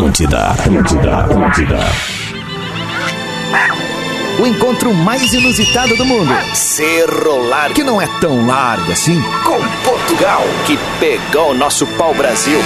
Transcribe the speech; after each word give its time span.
Atlântida, 0.00 0.46
Atlântida, 0.46 1.18
Atlântida. 1.18 1.78
O 4.40 4.46
encontro 4.46 4.94
mais 4.94 5.34
inusitado 5.34 5.94
do 5.94 6.06
mundo. 6.06 6.32
Cerro 6.54 7.46
Largo. 7.46 7.74
Que 7.74 7.84
não 7.84 8.00
é 8.00 8.06
tão 8.18 8.46
largo 8.46 8.90
assim. 8.90 9.20
Com 9.44 9.60
Portugal, 9.84 10.42
que 10.66 10.78
pegou 10.98 11.50
o 11.50 11.54
nosso 11.54 11.86
pau-brasil. 11.98 12.58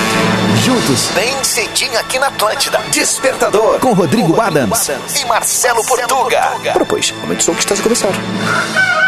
Juntos. 0.63 1.09
Bem 1.17 1.43
cedinho 1.43 1.99
aqui 1.99 2.21
na 2.21 2.29
Atlântida. 2.29 2.79
Despertador. 2.93 3.81
Com 3.81 3.95
Rodrigo, 3.95 4.41
Adams. 4.41 4.89
E 5.21 5.25
Marcelo, 5.25 5.85
Portuga. 5.85 6.53
Propôs, 6.73 7.13
aumente 7.21 7.41
o 7.41 7.43
som 7.43 7.55
que 7.55 7.65
está 7.65 7.75
a 7.75 7.79
começar. 7.79 9.04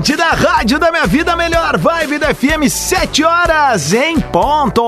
Atlântida, 0.00 0.24
rádio 0.24 0.78
da 0.78 0.90
minha 0.90 1.06
vida, 1.06 1.36
melhor 1.36 1.76
vibe 1.76 2.18
da 2.18 2.34
FM, 2.34 2.70
7 2.70 3.22
horas 3.22 3.92
em 3.92 4.18
ponto. 4.18 4.86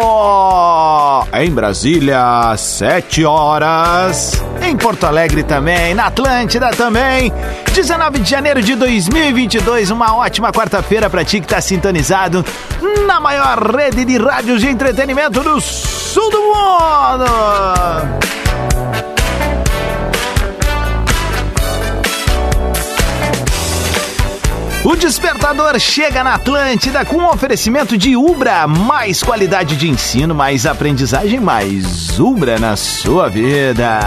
Em 1.35 1.51
Brasília, 1.51 2.57
7 2.57 3.23
horas. 3.23 4.43
Em 4.63 4.75
Porto 4.75 5.05
Alegre 5.05 5.43
também, 5.43 5.93
na 5.93 6.07
Atlântida 6.07 6.71
também. 6.71 7.31
19 7.75 8.21
de 8.21 8.31
janeiro 8.31 8.63
de 8.63 8.75
2022, 8.75 9.91
uma 9.91 10.17
ótima 10.17 10.51
quarta-feira 10.51 11.11
pra 11.11 11.23
ti 11.23 11.43
que 11.43 11.47
tá 11.47 11.61
sintonizado 11.61 12.43
na 13.07 13.21
maior 13.21 13.59
rede 13.77 14.07
de 14.07 14.17
rádios 14.17 14.63
de 14.63 14.69
entretenimento 14.69 15.41
do 15.41 15.61
sul 15.61 16.31
do 16.31 16.41
mundo. 16.41 18.42
O 24.85 24.97
despertador 24.97 25.79
chega 25.79 26.25
na 26.25 26.35
Atlântida 26.35 27.05
com 27.05 27.19
um 27.19 27.29
oferecimento 27.29 27.97
de 27.97 28.17
Ubra, 28.17 28.67
mais 28.67 29.23
qualidade 29.23 29.77
de 29.77 29.89
ensino, 29.89 30.35
mais 30.35 30.67
aprendizagem, 30.67 31.39
mais 31.39 32.19
Ubra 32.19 32.59
na 32.59 32.75
sua 32.75 33.29
vida. 33.29 34.01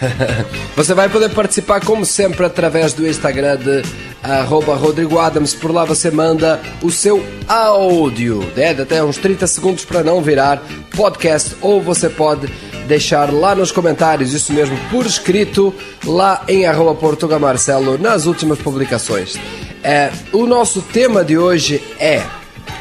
Você 0.76 0.94
vai 0.94 1.08
poder 1.08 1.30
participar, 1.30 1.80
como 1.80 2.04
sempre, 2.04 2.44
através 2.44 2.92
do 2.92 3.06
Instagram 3.06 3.56
de 3.56 3.82
arroba 4.22 4.74
Rodrigo 4.74 5.18
Adams. 5.18 5.54
Por 5.54 5.72
lá 5.72 5.84
você 5.84 6.10
manda 6.10 6.60
o 6.82 6.90
seu 6.90 7.24
áudio, 7.46 8.40
né? 8.56 8.70
até 8.70 9.02
uns 9.02 9.16
30 9.16 9.46
segundos 9.46 9.84
para 9.84 10.02
não 10.02 10.20
virar 10.22 10.62
podcast, 10.96 11.56
ou 11.60 11.80
você 11.80 12.08
pode 12.08 12.48
deixar 12.88 13.32
lá 13.32 13.54
nos 13.54 13.70
comentários, 13.70 14.32
isso 14.32 14.52
mesmo, 14.52 14.76
por 14.90 15.06
escrito, 15.06 15.72
lá 16.04 16.42
em 16.48 16.66
arroba 16.66 16.94
Portuga 16.94 17.38
Marcelo, 17.38 17.98
nas 17.98 18.26
últimas 18.26 18.58
publicações. 18.58 19.38
É, 19.84 20.10
o 20.32 20.46
nosso 20.46 20.82
tema 20.82 21.22
de 21.22 21.38
hoje 21.38 21.80
é, 22.00 22.22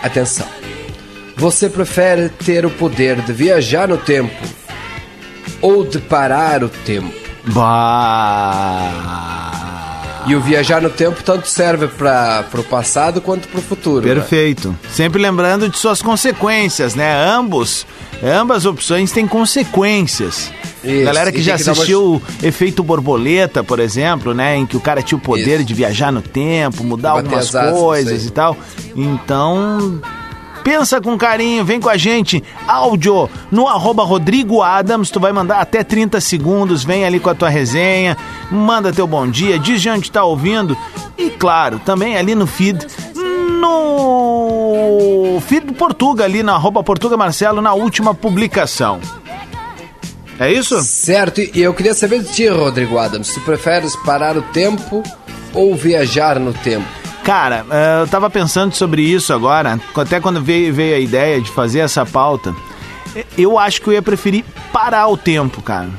atenção, 0.02 0.48
você 1.36 1.70
prefere 1.70 2.30
ter 2.30 2.66
o 2.66 2.72
poder 2.72 3.22
de 3.22 3.34
viajar 3.34 3.88
no 3.88 3.98
tempo 3.98 4.34
ou 5.62 5.86
de 5.86 6.00
parar 6.00 6.64
o 6.64 6.70
tempo? 6.70 7.14
Bah. 7.54 9.57
E 10.28 10.36
o 10.36 10.42
viajar 10.42 10.82
no 10.82 10.90
tempo 10.90 11.24
tanto 11.24 11.48
serve 11.48 11.88
para 11.88 12.46
o 12.54 12.64
passado 12.64 13.22
quanto 13.22 13.48
para 13.48 13.60
o 13.60 13.64
futuro. 13.64 14.06
né? 14.06 14.14
Perfeito. 14.14 14.76
Sempre 14.92 15.22
lembrando 15.22 15.70
de 15.70 15.78
suas 15.78 16.02
consequências, 16.02 16.96
né? 16.96 17.16
Ambos, 17.26 17.88
ambas 18.22 18.66
opções 18.66 19.12
têm 19.12 19.26
consequências. 19.26 20.52
Isso, 20.84 21.06
Galera 21.06 21.32
que 21.32 21.42
já 21.42 21.54
uma- 21.56 21.72
assistiu 21.72 22.16
o 22.16 22.22
Efeito 22.46 22.84
Borboleta, 22.84 23.64
por 23.64 23.80
exemplo, 23.80 24.34
né? 24.34 24.58
Em 24.58 24.66
que 24.66 24.76
o 24.76 24.80
cara 24.82 25.02
tinha 25.02 25.18
o 25.18 25.22
poder 25.22 25.58
Isso. 25.58 25.66
de 25.66 25.74
viajar 25.74 26.12
no 26.12 26.22
tempo, 26.22 26.84
mudar 26.84 27.12
algumas 27.12 27.50
coisas 27.50 28.26
e 28.26 28.30
tal. 28.30 28.56
Então, 28.96 30.00
pensa 30.68 31.00
com 31.00 31.18
carinho, 31.18 31.64
vem 31.64 31.80
com 31.80 31.88
a 31.88 31.96
gente. 31.96 32.44
Áudio 32.68 33.30
no 33.50 33.70
arroba 33.70 34.04
Rodrigo 34.04 34.62
Adams, 34.62 35.10
tu 35.10 35.18
vai 35.18 35.32
mandar 35.32 35.62
até 35.62 35.82
30 35.82 36.20
segundos, 36.20 36.84
vem 36.84 37.06
ali 37.06 37.22
com 37.22 37.30
a 37.30 37.36
tua 37.36 37.48
resenha, 37.48 38.18
manda 38.52 38.92
teu 38.92 39.08
bom 39.08 39.26
dia, 39.26 39.58
diz 39.58 39.82
de 39.82 39.90
onde 39.90 40.12
tá 40.12 40.26
ouvindo. 40.26 40.78
E 41.18 41.30
claro, 41.30 41.80
também 41.80 42.18
ali 42.18 42.36
no 42.36 42.46
feed, 42.46 42.86
no 43.62 45.40
feed 45.48 45.68
do 45.68 45.74
Portuga, 45.74 46.26
ali 46.26 46.44
na 46.44 46.56
arroba 46.56 46.84
Portuga 46.84 47.16
Marcelo, 47.16 47.62
na 47.62 47.74
última 47.74 48.14
publicação. 48.14 49.00
É 50.38 50.52
isso? 50.52 50.82
Certo, 50.82 51.40
e 51.40 51.62
eu 51.62 51.74
queria 51.74 51.94
saber 51.94 52.22
de 52.22 52.34
ti, 52.34 52.46
Rodrigo 52.46 52.98
Adams, 52.98 53.28
se 53.30 53.40
preferes 53.40 53.96
parar 53.96 54.36
o 54.36 54.42
tempo 54.42 55.02
ou 55.54 55.74
viajar 55.78 56.38
no 56.38 56.54
tempo? 56.54 57.07
Cara, 57.28 57.66
eh, 57.70 58.02
eu 58.04 58.08
tava 58.08 58.30
pensando 58.30 58.74
sobre 58.74 59.02
isso 59.02 59.34
agora, 59.34 59.78
até 59.98 60.18
quando 60.18 60.42
veio, 60.42 60.74
veio 60.74 60.96
a 60.96 61.00
ideia 61.00 61.42
de 61.42 61.52
fazer 61.52 61.80
essa 61.80 62.06
pauta. 62.06 62.56
eh, 63.14 63.26
Eu 63.38 63.60
acho 63.60 63.82
que 63.82 63.90
eu 63.90 63.94
ia 63.94 64.02
preferir 64.02 64.46
parar 64.72 65.10
o 65.10 65.18
tempo, 65.18 65.62
cara. 65.62 65.90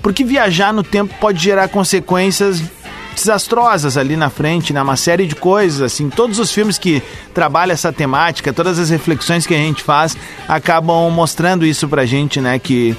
Porque 0.00 0.22
viajar 0.22 0.72
no 0.72 0.84
tempo 0.84 1.12
pode 1.20 1.42
gerar 1.42 1.66
consequências 1.66 2.62
desastrosas 3.20 3.96
ali 3.96 4.16
na 4.16 4.30
frente, 4.30 4.72
né? 4.72 4.82
Uma 4.82 4.96
série 4.96 5.26
de 5.26 5.34
coisas, 5.34 5.80
assim. 5.82 6.08
Todos 6.10 6.38
os 6.38 6.50
filmes 6.52 6.78
que 6.78 7.02
trabalham 7.34 7.72
essa 7.72 7.92
temática, 7.92 8.52
todas 8.52 8.78
as 8.78 8.90
reflexões 8.90 9.46
que 9.46 9.54
a 9.54 9.58
gente 9.58 9.82
faz, 9.82 10.16
acabam 10.48 11.10
mostrando 11.10 11.64
isso 11.66 11.88
pra 11.88 12.04
gente, 12.06 12.40
né? 12.40 12.58
Que 12.58 12.96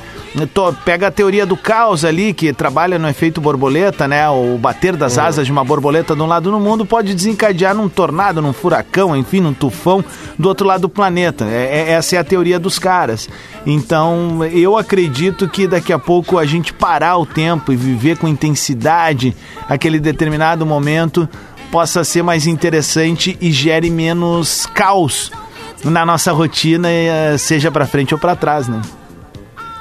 to- 0.54 0.76
pega 0.86 1.08
a 1.08 1.12
teoria 1.12 1.46
do 1.46 1.58
caos 1.58 2.06
ali, 2.06 2.34
que 2.34 2.54
trabalha 2.54 3.00
no 3.00 3.08
efeito 3.08 3.42
borboleta, 3.42 4.08
né? 4.08 4.30
O 4.30 4.58
bater 4.58 4.96
das 4.96 5.18
asas 5.18 5.46
de 5.46 5.52
uma 5.52 5.64
borboleta 5.64 6.16
de 6.16 6.22
um 6.22 6.26
lado 6.28 6.52
no 6.52 6.60
mundo 6.60 6.86
pode 6.86 7.14
desencadear 7.16 7.74
num 7.76 7.90
tornado, 7.90 8.42
num 8.42 8.54
furacão, 8.54 9.16
enfim, 9.16 9.40
num 9.40 9.54
tufão 9.54 10.04
do 10.38 10.48
outro 10.48 10.68
lado 10.68 10.82
do 10.82 10.90
planeta. 10.90 11.46
É- 11.46 11.90
é- 11.90 11.92
essa 11.94 12.16
é 12.16 12.20
a 12.20 12.24
teoria 12.24 12.60
dos 12.60 12.78
caras. 12.78 13.28
Então, 13.66 14.44
eu 14.46 14.78
acredito 14.78 15.48
que 15.48 15.68
daqui 15.68 15.92
a 15.92 16.00
pouco 16.00 16.38
a 16.38 16.46
gente 16.46 16.72
parar 16.74 17.18
o 17.18 17.26
tempo 17.26 17.74
e 17.74 17.76
viver 17.76 18.18
com 18.18 18.28
intensidade 18.28 19.36
aquele 19.68 20.00
determinado 20.12 20.66
momento 20.66 21.28
possa 21.72 22.04
ser 22.04 22.24
mais 22.24 22.48
interessante 22.48 23.38
e 23.40 23.52
gere 23.52 23.90
menos 23.90 24.66
caos 24.74 25.32
na 25.84 26.06
nossa 26.06 26.32
rotina, 26.32 26.90
eh, 26.90 27.36
seja 27.38 27.72
pra 27.72 27.86
frente 27.86 28.14
ou 28.14 28.20
pra 28.20 28.36
trás, 28.36 28.68
né? 28.68 28.82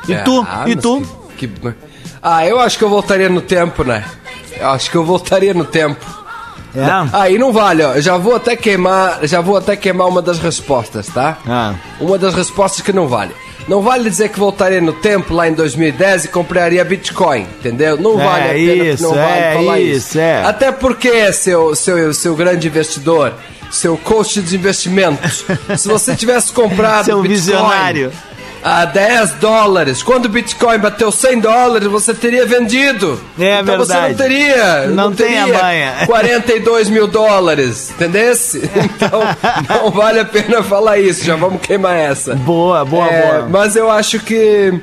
E 0.06 0.12
É, 0.12 0.18
tu? 0.22 0.46
ah, 0.48 0.64
e 0.66 0.76
tu? 0.76 1.02
que- 1.36 1.48
que- 1.48 1.74
Ah, 2.22 2.46
eu 2.46 2.58
acho 2.60 2.76
que 2.78 2.84
eu 2.84 2.88
voltaria 2.90 3.28
no 3.28 3.40
tempo, 3.40 3.84
né? 3.84 4.04
Eu 4.60 4.70
acho 4.70 4.90
que 4.90 4.96
eu 4.96 5.04
voltaria 5.04 5.54
no 5.54 5.64
tempo. 5.64 6.04
É? 6.74 6.84
Aí 7.12 7.38
não 7.38 7.52
vale, 7.52 7.82
ó. 7.82 7.94
Eu 7.94 8.02
já 8.02 8.16
vou 8.18 8.34
até 8.36 8.54
queimar, 8.56 9.20
já 9.26 9.40
vou 9.40 9.56
até 9.56 9.74
queimar 9.76 10.06
uma 10.08 10.20
das 10.20 10.38
respostas, 10.38 11.06
tá? 11.06 11.38
Ah. 11.48 11.74
Uma 12.00 12.18
das 12.18 12.34
respostas 12.34 12.82
que 12.82 12.92
não 12.92 13.06
vale. 13.08 13.34
Não 13.68 13.82
vale 13.82 14.08
dizer 14.08 14.30
que 14.30 14.38
voltaria 14.38 14.80
no 14.80 14.94
tempo 14.94 15.34
lá 15.34 15.46
em 15.46 15.52
2010 15.52 16.24
e 16.24 16.28
compraria 16.28 16.82
Bitcoin, 16.84 17.42
entendeu? 17.42 17.98
Não 17.98 18.18
É 18.18 18.24
vale 18.24 18.44
a 18.44 18.54
pena 18.54 18.84
isso, 18.84 19.02
não 19.02 19.14
vale 19.14 19.40
é 19.40 19.52
falar 19.54 19.80
isso. 19.80 19.96
isso, 20.08 20.18
é. 20.18 20.42
Até 20.44 20.72
porque, 20.72 21.32
seu, 21.34 21.74
seu, 21.74 22.14
seu 22.14 22.34
grande 22.34 22.66
investidor, 22.66 23.34
seu 23.70 23.96
coach 23.98 24.40
de 24.40 24.56
investimentos, 24.56 25.44
se 25.76 25.86
você 25.86 26.16
tivesse 26.16 26.50
comprado 26.50 27.04
Seu 27.04 27.16
Bitcoin 27.20 27.34
visionário. 27.34 28.12
A 28.62 28.84
10 28.84 29.34
dólares, 29.34 30.02
quando 30.02 30.26
o 30.26 30.28
Bitcoin 30.28 30.78
bateu 30.78 31.10
100 31.12 31.40
dólares, 31.40 31.88
você 31.88 32.12
teria 32.12 32.44
vendido. 32.44 33.20
É 33.38 33.60
então 33.60 33.78
você 33.78 33.92
verdade. 33.92 34.08
não 34.10 34.16
teria. 34.18 34.86
Não 34.88 35.12
tem 35.14 35.38
a 35.38 35.44
teria 35.44 35.62
manha. 35.62 35.92
42 36.06 36.88
mil 36.88 37.06
dólares, 37.06 37.90
entendesse? 37.90 38.68
Então, 38.98 39.20
não 39.68 39.90
vale 39.90 40.18
a 40.20 40.24
pena 40.24 40.62
falar 40.62 40.98
isso, 40.98 41.24
já 41.24 41.36
vamos 41.36 41.60
queimar 41.60 41.96
essa. 41.96 42.34
Boa, 42.34 42.84
boa, 42.84 43.06
É, 43.06 43.22
boa. 43.38 43.48
Mas 43.48 43.76
eu 43.76 43.88
acho 43.90 44.18
que 44.20 44.80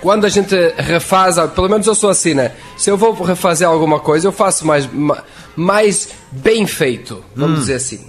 quando 0.00 0.26
a 0.26 0.28
gente 0.28 0.54
refaz, 0.76 1.36
pelo 1.54 1.68
menos 1.68 1.86
eu 1.86 1.94
sou 1.94 2.10
assim, 2.10 2.34
né? 2.34 2.52
Se 2.76 2.90
eu 2.90 2.96
vou 2.96 3.12
refazer 3.22 3.66
alguma 3.66 3.98
coisa, 3.98 4.26
eu 4.28 4.32
faço 4.32 4.66
mais, 4.66 4.86
ma- 4.92 5.22
mais 5.56 6.10
bem 6.30 6.66
feito, 6.66 7.24
vamos 7.34 7.60
dizer 7.60 7.74
assim. 7.76 8.00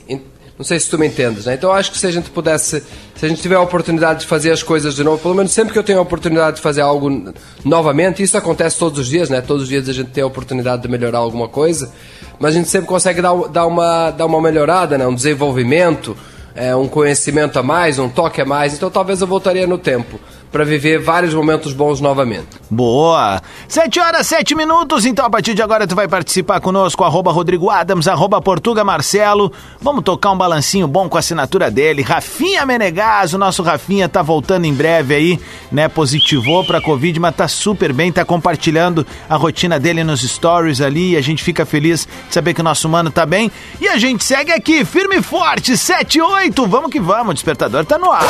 Não 0.57 0.63
sei 0.63 0.80
se 0.80 0.90
tu 0.90 0.98
me 0.98 1.06
entendes, 1.06 1.46
né? 1.46 1.56
Então 1.56 1.69
acho 1.69 1.92
que 1.92 1.98
se 1.98 2.07
a 2.07 2.12
gente 2.12 2.30
pudesse, 2.30 2.81
se 3.13 3.25
a 3.25 3.28
gente 3.28 3.42
tiver 3.42 3.56
a 3.56 3.62
oportunidade 3.62 4.22
de 4.22 4.25
fazer 4.25 4.52
as 4.52 4.63
coisas 4.63 4.96
de 4.96 5.04
novo, 5.04 5.22
pelo 5.22 5.36
menos 5.36 5.52
sempre 5.52 5.74
que 5.74 5.80
eu 5.80 5.84
tenho 5.84 6.00
a 6.00 6.02
oportunidade 6.02 6.57
de 6.57 6.62
fazer 6.62 6.80
algo 6.80 7.34
novamente, 7.63 8.24
isso 8.24 8.38
acontece 8.38 8.80
todos 8.80 9.00
os 9.00 9.07
dias, 9.07 9.30
né? 9.30 9.42
Todos 9.42 9.63
os 9.63 9.69
dias 9.69 9.90
a 9.90 9.94
gente 9.94 10.12
tem 10.12 10.24
a 10.24 10.28
oportunidade 10.28 10.81
de 10.81 10.88
melhorar 10.88 11.18
alguma 11.18 11.50
coisa, 11.50 11.92
mas 12.40 12.56
a 12.56 12.57
gente 12.57 12.69
sempre 12.69 12.88
consegue 12.88 13.22
dar, 13.22 13.36
dar, 13.50 13.66
uma, 13.66 14.12
dar 14.12 14.25
uma 14.25 14.42
melhorada, 14.42 14.98
né? 14.98 15.06
Um 15.06 15.13
desenvolvimento, 15.13 16.16
é, 16.56 16.74
um 16.74 16.88
conhecimento 16.88 17.60
a 17.60 17.63
mais, 17.63 18.00
um 18.00 18.07
toque 18.07 18.40
a 18.40 18.46
mais. 18.46 18.74
Então 18.74 18.90
talvez 18.90 19.19
eu 19.19 19.28
voltaria 19.28 19.68
no 19.68 19.78
tempo 19.78 20.18
para 20.56 20.63
viver 20.63 21.00
vários 21.00 21.34
momentos 21.34 21.74
bons 21.74 22.00
novamente. 22.00 22.48
Boa! 22.69 23.42
7 23.68 24.00
horas, 24.00 24.25
7 24.25 24.56
minutos, 24.56 25.06
então 25.06 25.25
a 25.25 25.30
partir 25.30 25.54
de 25.54 25.62
agora 25.62 25.86
tu 25.86 25.94
vai 25.94 26.07
participar 26.07 26.62
conosco, 26.62 27.04
arroba 27.04 27.30
Rodrigo 27.30 27.69
Adams, 27.69 28.07
arroba 28.07 28.42
Portuga 28.42 28.81
Marcelo. 28.81 29.52
Vamos 29.81 30.06
tocar 30.06 30.31
um 30.31 30.38
balancinho 30.38 30.88
bom 30.88 31.10
com 31.10 31.18
a 31.18 31.19
assinatura 31.19 31.69
dele. 31.69 32.02
Rafinha 32.02 32.66
Menegas, 32.66 33.34
o 33.34 33.38
nosso 33.38 33.63
Rafinha 33.63 34.07
tá 34.07 34.22
voltando 34.22 34.63
em 34.63 34.74
breve 34.74 35.13
aí, 35.13 35.40
né? 35.69 35.90
Positivou 35.90 36.63
pra 36.63 36.80
Covid, 36.80 37.19
mas 37.19 37.36
tá 37.36 37.50
super 37.50 37.92
bem, 37.92 38.10
tá 38.10 38.24
compartilhando 38.24 39.06
a 39.30 39.36
rotina 39.36 39.78
dele 39.78 40.06
nos 40.06 40.22
stories 40.22 40.80
ali. 40.80 41.12
E 41.12 41.18
a 41.18 41.22
gente 41.22 41.44
fica 41.44 41.66
feliz 41.66 42.07
de 42.30 42.34
saber 42.34 42.54
que 42.54 42.62
o 42.62 42.63
nosso 42.63 42.88
mano 42.88 43.12
tá 43.12 43.25
bem. 43.25 43.52
E 43.81 43.90
a 43.90 43.98
gente 43.98 44.24
segue 44.24 44.54
aqui, 44.54 44.86
firme 44.86 45.18
e 45.18 45.22
forte, 45.22 45.75
7 45.75 46.18
e 46.18 46.22
8. 46.22 46.66
Vamos 46.66 46.92
que 46.92 47.00
vamos, 47.02 47.31
o 47.31 47.34
despertador 47.34 47.84
tá 47.84 47.98
no 47.98 48.10
ar. 48.10 48.24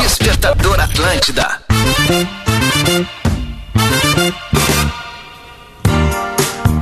Despertador 0.00 0.78
Atlântida. 0.78 1.47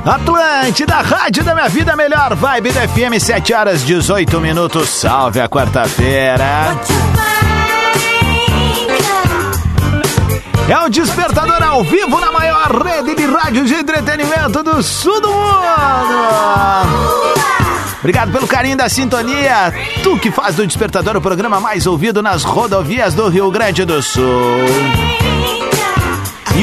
Atlântida, 0.05 0.95
Rádio 1.01 1.43
da 1.43 1.53
Minha 1.53 1.67
Vida, 1.67 1.95
melhor 1.95 2.33
vibe 2.33 2.71
da 2.71 2.87
FM, 2.87 3.19
7 3.19 3.53
horas 3.53 3.85
18 3.85 4.39
minutos. 4.39 4.89
Salve 4.89 5.41
a 5.41 5.49
quarta-feira. 5.49 6.77
É 10.69 10.77
o 10.79 10.89
Despertador 10.89 11.61
ao 11.63 11.83
vivo 11.83 12.19
na 12.19 12.31
maior 12.31 12.69
rede 12.83 13.15
de 13.15 13.25
rádio 13.25 13.65
de 13.65 13.73
entretenimento 13.73 14.63
do 14.63 14.81
sul 14.81 15.21
do 15.21 15.29
mundo. 15.29 16.17
Obrigado 17.99 18.31
pelo 18.31 18.47
carinho 18.47 18.77
da 18.77 18.87
sintonia. 18.87 19.73
Tu 20.03 20.17
que 20.19 20.31
faz 20.31 20.55
do 20.55 20.65
Despertador 20.65 21.17
o 21.17 21.21
programa 21.21 21.59
mais 21.59 21.87
ouvido 21.87 22.21
nas 22.21 22.43
rodovias 22.43 23.13
do 23.13 23.27
Rio 23.27 23.49
Grande 23.51 23.83
do 23.83 24.01
Sul. 24.01 24.25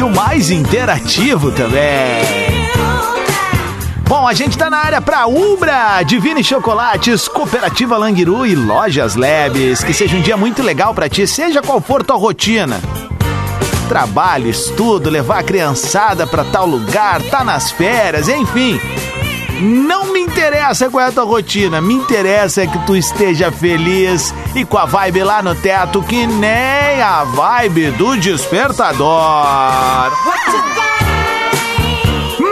O 0.05 0.11
mais 0.11 0.51
interativo 0.51 1.51
também. 1.51 2.21
Bom, 4.07 4.29
a 4.29 4.35
gente 4.35 4.59
tá 4.59 4.69
na 4.69 4.77
área 4.77 5.01
pra 5.01 5.27
Ubra, 5.27 6.03
Divine 6.03 6.45
Chocolates, 6.45 7.27
Cooperativa 7.27 7.97
Languiru 7.97 8.45
e 8.45 8.55
Lojas 8.55 9.15
Lebes. 9.15 9.83
Que 9.83 9.95
seja 9.95 10.15
um 10.15 10.21
dia 10.21 10.37
muito 10.37 10.63
legal 10.63 10.93
pra 10.93 11.09
ti, 11.09 11.27
seja 11.27 11.63
qual 11.63 11.81
for 11.81 12.05
tua 12.05 12.17
rotina. 12.17 12.79
Trabalho, 13.89 14.51
estudo, 14.51 15.09
levar 15.09 15.39
a 15.39 15.43
criançada 15.43 16.27
pra 16.27 16.45
tal 16.45 16.67
lugar, 16.67 17.23
tá 17.23 17.43
nas 17.43 17.71
férias, 17.71 18.29
enfim. 18.29 18.79
Não 19.61 20.13
me 20.13 20.21
interessa 20.21 20.91
qual 20.91 21.05
é 21.05 21.09
a 21.09 21.13
tua 21.13 21.25
rotina, 21.25 21.81
me 21.81 21.95
interessa 21.95 22.63
é 22.63 22.67
que 22.67 22.79
tu 22.87 22.97
esteja 22.97 23.53
feliz 23.53 24.35
e 24.55 24.65
com 24.65 24.77
a 24.77 24.85
vibe 24.85 25.23
lá 25.23 25.43
no 25.43 25.55
teto, 25.55 26.03
que 26.03 26.27
nem 26.27 27.01
a 27.01 27.25
vibe 27.25 27.93
do 27.93 28.17
despertador. 28.17 30.13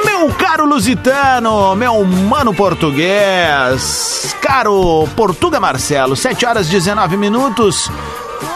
Meu 0.04 0.28
caro 0.34 0.64
lusitano, 0.64 1.74
meu 1.74 2.04
mano 2.04 2.54
português, 2.54 4.36
caro 4.40 5.08
Portuga 5.16 5.58
Marcelo, 5.58 6.14
7 6.14 6.46
horas 6.46 6.68
19 6.68 7.16
minutos. 7.16 7.90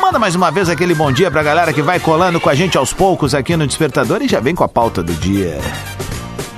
Manda 0.00 0.18
mais 0.20 0.36
uma 0.36 0.52
vez 0.52 0.68
aquele 0.68 0.94
bom 0.94 1.10
dia 1.10 1.30
pra 1.30 1.42
galera 1.42 1.72
que 1.72 1.82
vai 1.82 1.98
colando 1.98 2.40
com 2.40 2.48
a 2.48 2.54
gente 2.54 2.78
aos 2.78 2.92
poucos 2.92 3.34
aqui 3.34 3.56
no 3.56 3.66
Despertador 3.66 4.22
e 4.22 4.28
já 4.28 4.38
vem 4.38 4.54
com 4.54 4.62
a 4.62 4.68
pauta 4.68 5.02
do 5.02 5.12
dia. 5.14 5.58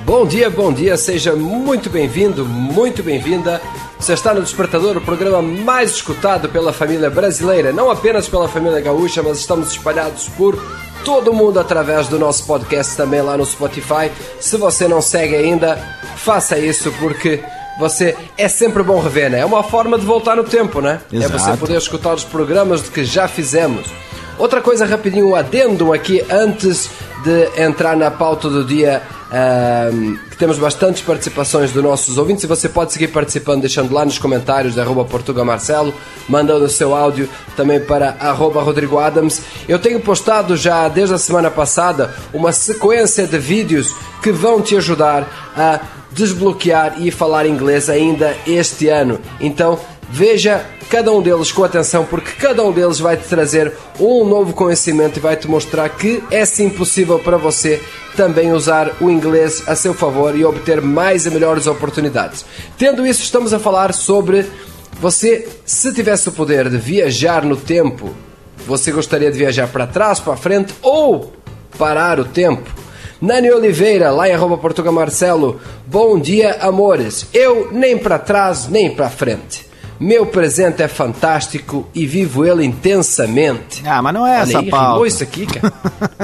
Bom 0.09 0.25
dia, 0.25 0.49
bom 0.49 0.73
dia, 0.73 0.97
seja 0.97 1.35
muito 1.35 1.87
bem-vindo, 1.87 2.43
muito 2.43 3.03
bem-vinda. 3.03 3.61
Você 3.99 4.13
está 4.13 4.33
no 4.33 4.41
Despertador, 4.41 4.97
o 4.97 5.01
programa 5.01 5.39
mais 5.39 5.91
escutado 5.91 6.49
pela 6.49 6.73
família 6.73 7.11
brasileira, 7.11 7.71
não 7.71 7.91
apenas 7.91 8.27
pela 8.27 8.47
família 8.47 8.81
gaúcha, 8.81 9.21
mas 9.21 9.37
estamos 9.37 9.69
espalhados 9.69 10.27
por 10.29 10.59
todo 11.05 11.31
mundo 11.31 11.59
através 11.59 12.07
do 12.07 12.17
nosso 12.17 12.43
podcast 12.47 12.97
também 12.97 13.21
lá 13.21 13.37
no 13.37 13.45
Spotify. 13.45 14.11
Se 14.39 14.57
você 14.57 14.87
não 14.87 14.99
segue 14.99 15.35
ainda, 15.35 15.77
faça 16.15 16.57
isso 16.57 16.91
porque 16.93 17.43
você 17.77 18.17
é 18.35 18.47
sempre 18.47 18.81
bom 18.81 18.99
rever, 18.99 19.29
né? 19.29 19.41
É 19.41 19.45
uma 19.45 19.61
forma 19.61 19.99
de 19.99 20.07
voltar 20.07 20.35
no 20.35 20.43
tempo, 20.43 20.81
né? 20.81 21.01
É 21.13 21.17
Exato. 21.17 21.37
você 21.37 21.55
poder 21.55 21.77
escutar 21.77 22.15
os 22.15 22.23
programas 22.23 22.81
que 22.81 23.05
já 23.05 23.27
fizemos. 23.27 23.85
Outra 24.39 24.59
coisa 24.59 24.87
rapidinho, 24.87 25.29
um 25.29 25.35
adendo 25.35 25.93
aqui 25.93 26.25
antes 26.31 26.89
de 27.23 27.61
entrar 27.61 27.95
na 27.95 28.09
pauta 28.09 28.49
do 28.49 28.65
dia. 28.65 29.03
Que 30.29 30.37
temos 30.37 30.57
bastantes 30.57 31.01
participações 31.01 31.71
dos 31.71 31.83
nossos 31.83 32.17
ouvintes 32.17 32.43
e 32.43 32.47
você 32.47 32.67
pode 32.67 32.91
seguir 32.91 33.09
participando 33.09 33.61
deixando 33.61 33.93
lá 33.93 34.03
nos 34.03 34.17
comentários 34.17 34.73
da 34.73 34.81
arroba 34.81 35.05
Portuga 35.05 35.45
Marcelo, 35.45 35.93
mandando 36.27 36.65
o 36.65 36.69
seu 36.69 36.95
áudio 36.95 37.29
também 37.55 37.79
para 37.79 38.15
arroba 38.19 38.61
Rodrigo 38.61 38.97
Adams. 38.97 39.41
Eu 39.67 39.77
tenho 39.77 39.99
postado 39.99 40.57
já 40.57 40.87
desde 40.87 41.13
a 41.13 41.19
semana 41.19 41.51
passada 41.51 42.13
uma 42.33 42.51
sequência 42.51 43.27
de 43.27 43.37
vídeos 43.37 43.95
que 44.23 44.31
vão 44.31 44.61
te 44.61 44.75
ajudar 44.75 45.51
a 45.55 45.79
desbloquear 46.11 46.95
e 46.99 47.11
falar 47.11 47.45
inglês 47.45 47.89
ainda 47.89 48.35
este 48.47 48.87
ano. 48.87 49.19
Então 49.39 49.79
veja 50.11 50.65
cada 50.89 51.11
um 51.11 51.21
deles 51.21 51.51
com 51.51 51.63
atenção, 51.63 52.03
porque 52.03 52.31
cada 52.31 52.63
um 52.63 52.71
deles 52.71 52.99
vai 52.99 53.15
te 53.15 53.27
trazer 53.27 53.71
um 53.99 54.25
novo 54.25 54.53
conhecimento 54.53 55.17
e 55.17 55.19
vai 55.19 55.35
te 55.35 55.47
mostrar 55.47 55.87
que 55.89 56.23
é 56.31 56.43
sim 56.45 56.69
possível 56.69 57.19
para 57.19 57.37
você 57.37 57.79
também 58.15 58.51
usar 58.51 58.95
o 58.99 59.09
inglês 59.09 59.63
a 59.67 59.75
seu 59.75 59.93
favor 59.93 60.35
e 60.35 60.43
obter 60.43 60.81
mais 60.81 61.25
e 61.25 61.29
melhores 61.29 61.67
oportunidades. 61.67 62.43
Tendo 62.77 63.05
isso, 63.05 63.21
estamos 63.21 63.53
a 63.53 63.59
falar 63.59 63.93
sobre 63.93 64.45
você, 64.99 65.47
se 65.63 65.93
tivesse 65.93 66.27
o 66.27 66.31
poder 66.31 66.69
de 66.69 66.77
viajar 66.77 67.45
no 67.45 67.55
tempo, 67.55 68.09
você 68.65 68.91
gostaria 68.91 69.31
de 69.31 69.37
viajar 69.37 69.67
para 69.67 69.87
trás, 69.87 70.19
para 70.19 70.35
frente 70.35 70.73
ou 70.81 71.31
parar 71.77 72.19
o 72.19 72.25
tempo? 72.25 72.69
Nani 73.21 73.51
Oliveira, 73.51 74.11
lá 74.11 74.27
em 74.27 74.33
arroba 74.33 74.57
Portuga 74.57 74.91
Marcelo. 74.91 75.59
Bom 75.85 76.19
dia, 76.19 76.57
amores. 76.61 77.27
Eu 77.33 77.69
nem 77.71 77.97
para 77.97 78.17
trás, 78.17 78.67
nem 78.67 78.93
para 78.93 79.09
frente. 79.09 79.68
Meu 79.99 80.25
presente 80.25 80.81
é 80.81 80.87
fantástico 80.87 81.85
e 81.93 82.05
vivo 82.07 82.45
ele 82.45 82.63
intensamente. 82.63 83.83
Ah, 83.85 84.01
mas 84.01 84.13
não 84.13 84.25
é 84.25 84.39
essa 84.39 84.57
Olha 84.57 84.65
aí, 84.65 84.69
pauta. 84.71 84.91
rimou 84.93 85.05
isso 85.05 85.23
aqui, 85.23 85.45
cara. 85.45 85.73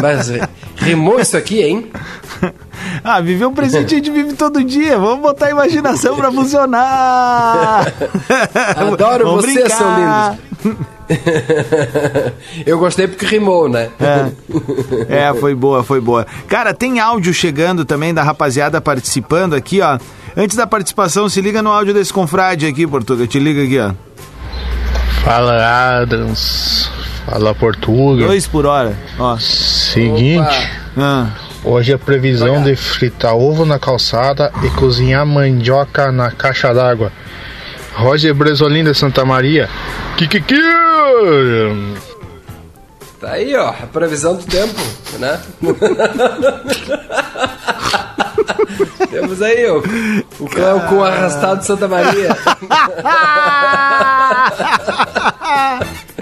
Mas 0.01 0.29
eh, 0.29 0.49
rimou 0.77 1.19
isso 1.19 1.35
aqui, 1.35 1.61
hein? 1.61 1.91
Ah, 3.03 3.21
viver 3.21 3.45
um 3.45 3.53
presente 3.53 3.93
a 3.93 3.97
gente 3.97 4.11
vive 4.11 4.33
todo 4.33 4.63
dia. 4.63 4.97
Vamos 4.97 5.19
botar 5.21 5.47
a 5.47 5.51
imaginação 5.51 6.15
pra 6.15 6.31
funcionar. 6.31 7.85
Adoro 8.75 9.25
Vamos 9.25 9.45
vocês, 9.45 9.55
brincar. 9.55 9.77
são 9.77 10.35
lindos. 10.65 10.77
Eu 12.65 12.77
gostei 12.79 13.07
porque 13.07 13.25
rimou, 13.25 13.69
né? 13.69 13.89
É, 15.07 15.33
foi 15.39 15.55
boa, 15.55 15.83
foi 15.83 16.01
boa. 16.01 16.25
Cara, 16.47 16.73
tem 16.73 16.99
áudio 16.99 17.33
chegando 17.33 17.85
também 17.85 18.13
da 18.13 18.23
rapaziada 18.23 18.81
participando 18.81 19.53
aqui, 19.53 19.81
ó. 19.81 19.97
Antes 20.37 20.57
da 20.57 20.67
participação, 20.67 21.29
se 21.29 21.39
liga 21.39 21.61
no 21.61 21.71
áudio 21.71 21.93
desse 21.93 22.11
confrade 22.11 22.65
aqui, 22.65 22.85
Portuga. 22.85 23.25
Te 23.25 23.39
liga 23.39 23.63
aqui, 23.63 23.79
ó. 23.79 23.93
Fala 25.23 26.01
Adams, 26.01 26.89
fala 27.25 27.55
Portuga. 27.55 28.27
Dois 28.27 28.45
por 28.45 28.65
hora, 28.65 28.97
ó. 29.17 29.37
Seguinte. 29.37 30.69
Ah, 30.97 31.29
hoje 31.63 31.93
a 31.93 31.97
previsão 31.97 32.61
de 32.61 32.75
fritar 32.75 33.33
ovo 33.35 33.65
na 33.65 33.79
calçada 33.79 34.51
e 34.63 34.69
cozinhar 34.71 35.25
mandioca 35.25 36.11
na 36.11 36.29
caixa 36.31 36.73
d'água. 36.73 37.13
Roger 37.95 38.35
Bresolim 38.35 38.83
de 38.83 38.93
Santa 38.93 39.23
Maria. 39.23 39.69
Kikiki! 40.17 40.59
Tá 43.21 43.31
aí, 43.31 43.55
ó, 43.55 43.69
a 43.69 43.87
previsão 43.87 44.35
do 44.35 44.43
tempo, 44.43 44.81
né? 45.17 45.39
Temos 49.09 49.41
aí 49.41 49.69
ó, 49.69 49.77
o 50.39 50.49
clã 50.49 50.79
com 50.87 50.95
o 50.95 51.03
arrastado 51.03 51.59
de 51.59 51.65
Santa 51.65 51.87
Maria. 51.87 52.29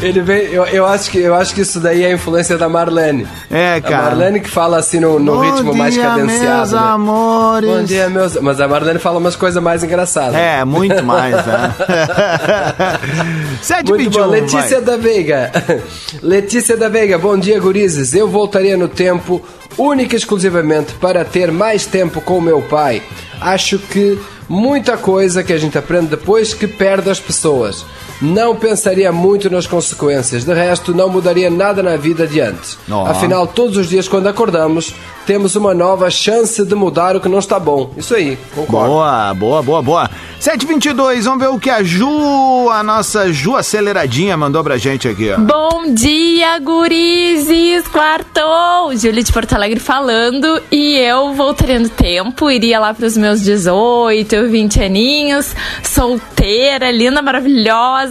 Ele 0.00 0.20
vem, 0.20 0.44
eu, 0.44 0.64
eu, 0.66 0.86
acho 0.86 1.10
que, 1.10 1.18
eu 1.18 1.34
acho 1.34 1.52
que 1.52 1.62
isso 1.62 1.80
daí 1.80 2.04
é 2.04 2.06
a 2.06 2.12
influência 2.12 2.56
da 2.56 2.68
Marlene. 2.68 3.26
É, 3.50 3.74
A 3.74 3.80
cara. 3.80 4.02
Marlene 4.04 4.40
que 4.40 4.48
fala 4.48 4.78
assim 4.78 5.00
no, 5.00 5.18
no 5.18 5.40
ritmo 5.40 5.74
mais 5.74 5.94
dia, 5.94 6.04
cadenciado. 6.04 6.56
meus 6.56 6.72
né? 6.72 6.78
amores. 6.78 7.70
Bom 7.70 7.82
dia, 7.82 8.08
meus. 8.08 8.34
Mas 8.40 8.60
a 8.60 8.68
Marlene 8.68 9.00
fala 9.00 9.18
umas 9.18 9.34
coisas 9.34 9.60
mais 9.60 9.82
engraçadas. 9.82 10.36
É, 10.36 10.64
muito 10.64 11.02
mais, 11.02 11.34
né? 11.34 11.74
7 13.60 13.88
Muito 13.88 14.10
bom. 14.10 14.26
Letícia 14.26 14.80
da 14.80 14.96
Veiga. 14.96 15.50
Letícia 16.22 16.76
da 16.76 16.88
Veiga, 16.88 17.18
bom 17.18 17.36
dia, 17.36 17.58
gurizes. 17.58 18.14
Eu 18.14 18.28
voltaria 18.28 18.76
no 18.76 18.86
tempo 18.88 19.42
única 19.76 20.14
e 20.14 20.18
exclusivamente 20.18 20.92
para 20.94 21.24
ter 21.24 21.50
mais 21.50 21.86
tempo 21.86 22.20
com 22.20 22.38
o 22.38 22.42
meu 22.42 22.62
pai. 22.62 23.02
Acho 23.40 23.80
que 23.80 24.16
muita 24.48 24.96
coisa 24.96 25.42
que 25.42 25.52
a 25.52 25.58
gente 25.58 25.76
aprende 25.76 26.06
depois 26.06 26.54
que 26.54 26.68
perde 26.68 27.10
as 27.10 27.18
pessoas. 27.18 27.84
Não 28.20 28.56
pensaria 28.56 29.12
muito 29.12 29.48
nas 29.48 29.66
consequências, 29.66 30.44
de 30.44 30.52
resto, 30.52 30.94
não 30.94 31.08
mudaria 31.08 31.48
nada 31.48 31.82
na 31.82 31.96
vida 31.96 32.26
de 32.26 32.40
antes. 32.40 32.78
Afinal, 33.06 33.46
todos 33.46 33.76
os 33.76 33.88
dias, 33.88 34.08
quando 34.08 34.26
acordamos, 34.26 34.94
temos 35.26 35.54
uma 35.56 35.74
nova 35.74 36.10
chance 36.10 36.64
de 36.64 36.74
mudar 36.74 37.14
o 37.14 37.20
que 37.20 37.28
não 37.28 37.38
está 37.38 37.58
bom. 37.60 37.90
Isso 37.96 38.14
aí, 38.14 38.38
concordo. 38.54 38.88
Boa, 38.88 39.34
boa, 39.34 39.62
boa, 39.62 39.82
boa. 39.82 40.10
722, 40.40 41.24
vamos 41.26 41.40
ver 41.40 41.50
o 41.50 41.58
que 41.58 41.68
a 41.68 41.82
Ju, 41.82 42.70
a 42.70 42.82
nossa 42.82 43.32
Ju 43.32 43.56
aceleradinha, 43.56 44.36
mandou 44.36 44.64
pra 44.64 44.76
gente 44.78 45.06
aqui, 45.06 45.30
ó. 45.30 45.38
Bom 45.38 45.92
dia, 45.92 46.58
gurizes! 46.60 47.86
Quartou! 47.88 48.96
Júlia 48.96 49.22
de 49.22 49.32
Porto 49.32 49.52
Alegre 49.52 49.80
falando. 49.80 50.62
E 50.70 50.96
eu 50.96 51.34
voltaria 51.34 51.78
no 51.78 51.88
tempo, 51.88 52.50
iria 52.50 52.80
lá 52.80 52.94
pros 52.94 53.16
meus 53.16 53.42
18, 53.42 54.48
20 54.48 54.82
aninhos, 54.82 55.54
solteira, 55.82 56.90
linda, 56.90 57.20
maravilhosa, 57.20 58.07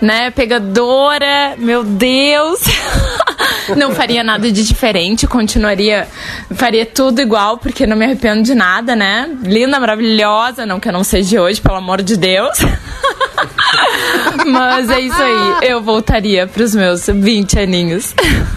né? 0.00 0.30
Pegadora, 0.30 1.54
meu 1.58 1.84
Deus! 1.84 2.60
Não 3.76 3.92
faria 3.94 4.22
nada 4.22 4.50
de 4.50 4.62
diferente, 4.62 5.26
continuaria, 5.26 6.06
faria 6.54 6.84
tudo 6.84 7.20
igual, 7.22 7.56
porque 7.56 7.86
não 7.86 7.96
me 7.96 8.04
arrependo 8.04 8.42
de 8.42 8.54
nada, 8.54 8.94
né? 8.94 9.30
Linda, 9.42 9.80
maravilhosa, 9.80 10.66
não 10.66 10.78
que 10.78 10.88
eu 10.88 10.92
não 10.92 11.02
seja 11.02 11.28
de 11.30 11.38
hoje, 11.38 11.60
pelo 11.60 11.76
amor 11.76 12.02
de 12.02 12.16
Deus. 12.16 12.58
Mas 14.46 14.90
é 14.90 15.00
isso 15.00 15.22
aí, 15.22 15.70
eu 15.70 15.82
voltaria 15.82 16.46
pros 16.46 16.74
meus 16.74 17.06
20 17.06 17.58
aninhos. 17.58 18.14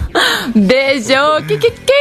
Beijo! 0.54 1.46
Kikiki! 1.48 1.94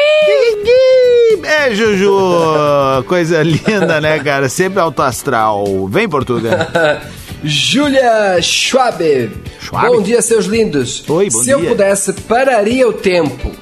Beijo, 1.40 1.96
Ju! 1.96 3.04
Coisa 3.06 3.42
linda, 3.42 4.00
né, 4.00 4.18
cara? 4.18 4.48
Sempre 4.48 4.80
alto 4.80 5.02
astral. 5.02 5.86
Vem, 5.88 6.08
Portuga. 6.08 7.02
Júlia 7.46 8.40
Schwab. 8.42 9.30
Schwab? 9.60 9.86
Bom 9.88 10.02
dia, 10.02 10.20
seus 10.20 10.46
lindos. 10.46 11.04
Oi, 11.08 11.30
bom 11.30 11.42
Se 11.42 11.50
eu 11.50 11.60
dia. 11.60 11.68
pudesse, 11.70 12.12
pararia 12.12 12.88
o 12.88 12.92
tempo 12.92 13.52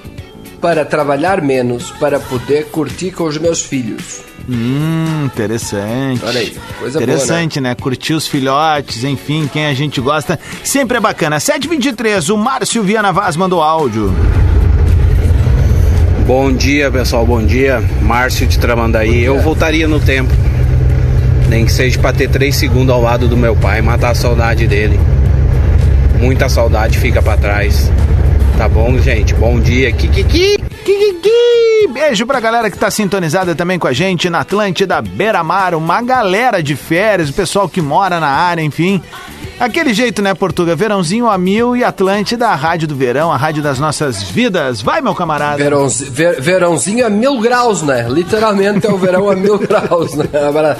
para 0.60 0.84
trabalhar 0.84 1.42
menos, 1.42 1.90
para 1.90 2.18
poder 2.18 2.66
curtir 2.70 3.10
com 3.10 3.24
os 3.24 3.36
meus 3.36 3.60
filhos. 3.60 4.22
Hum, 4.48 5.24
interessante. 5.26 6.22
Olha 6.24 6.40
aí, 6.40 6.56
coisa 6.78 6.98
boa, 6.98 7.02
Interessante, 7.02 7.60
né? 7.60 7.74
Curtir 7.74 8.14
os 8.14 8.26
filhotes, 8.26 9.04
enfim, 9.04 9.48
quem 9.52 9.66
a 9.66 9.74
gente 9.74 10.00
gosta. 10.00 10.38
Sempre 10.62 10.96
é 10.96 11.00
bacana. 11.00 11.38
723, 11.38 12.30
o 12.30 12.36
Márcio 12.38 12.82
Viana 12.82 13.12
Vaz 13.12 13.36
mandou 13.36 13.62
áudio. 13.62 14.14
Bom 16.26 16.50
dia, 16.52 16.90
pessoal. 16.90 17.26
Bom 17.26 17.44
dia. 17.44 17.82
Márcio 18.00 18.46
de 18.46 18.58
Tramandaí. 18.58 19.22
Eu 19.22 19.38
voltaria 19.40 19.86
no 19.86 20.00
tempo. 20.00 20.32
Nem 21.48 21.64
que 21.64 21.72
seja 21.72 21.98
para 21.98 22.12
ter 22.12 22.28
três 22.28 22.56
segundos 22.56 22.94
ao 22.94 23.00
lado 23.00 23.28
do 23.28 23.36
meu 23.36 23.54
pai, 23.54 23.82
matar 23.82 24.10
a 24.10 24.14
saudade 24.14 24.66
dele. 24.66 24.98
Muita 26.18 26.48
saudade 26.48 26.98
fica 26.98 27.22
para 27.22 27.36
trás. 27.36 27.90
Tá 28.56 28.68
bom, 28.68 28.96
gente? 28.98 29.34
Bom 29.34 29.60
dia. 29.60 29.92
Kikiki. 29.92 30.56
Kikiki! 30.84 31.92
Beijo 31.92 32.26
pra 32.26 32.40
galera 32.40 32.70
que 32.70 32.78
tá 32.78 32.90
sintonizada 32.90 33.54
também 33.54 33.78
com 33.78 33.86
a 33.86 33.92
gente 33.92 34.30
na 34.30 34.40
Atlântida 34.40 35.00
Beira 35.02 35.42
Mar, 35.42 35.74
uma 35.74 36.00
galera 36.02 36.62
de 36.62 36.76
férias, 36.76 37.30
o 37.30 37.32
pessoal 37.32 37.68
que 37.68 37.80
mora 37.80 38.20
na 38.20 38.28
área, 38.28 38.62
enfim. 38.62 39.02
Aquele 39.58 39.94
jeito, 39.94 40.20
né, 40.20 40.34
Portuga? 40.34 40.74
Verãozinho 40.74 41.28
a 41.28 41.38
mil 41.38 41.76
e 41.76 41.84
Atlântida, 41.84 42.48
a 42.48 42.54
rádio 42.54 42.88
do 42.88 42.94
verão, 42.96 43.32
a 43.32 43.36
rádio 43.36 43.62
das 43.62 43.78
nossas 43.78 44.22
vidas. 44.22 44.82
Vai, 44.82 45.00
meu 45.00 45.14
camarada. 45.14 45.56
Verãozinho, 45.56 46.10
ver- 46.12 46.40
verãozinho 46.40 47.06
a 47.06 47.08
mil 47.10 47.38
graus, 47.40 47.80
né? 47.80 48.06
Literalmente 48.10 48.86
é 48.86 48.90
o 48.90 48.98
verão 48.98 49.30
a 49.30 49.36
mil 49.36 49.56
graus, 49.62 50.14
né? 50.14 50.26
Abra- 50.48 50.76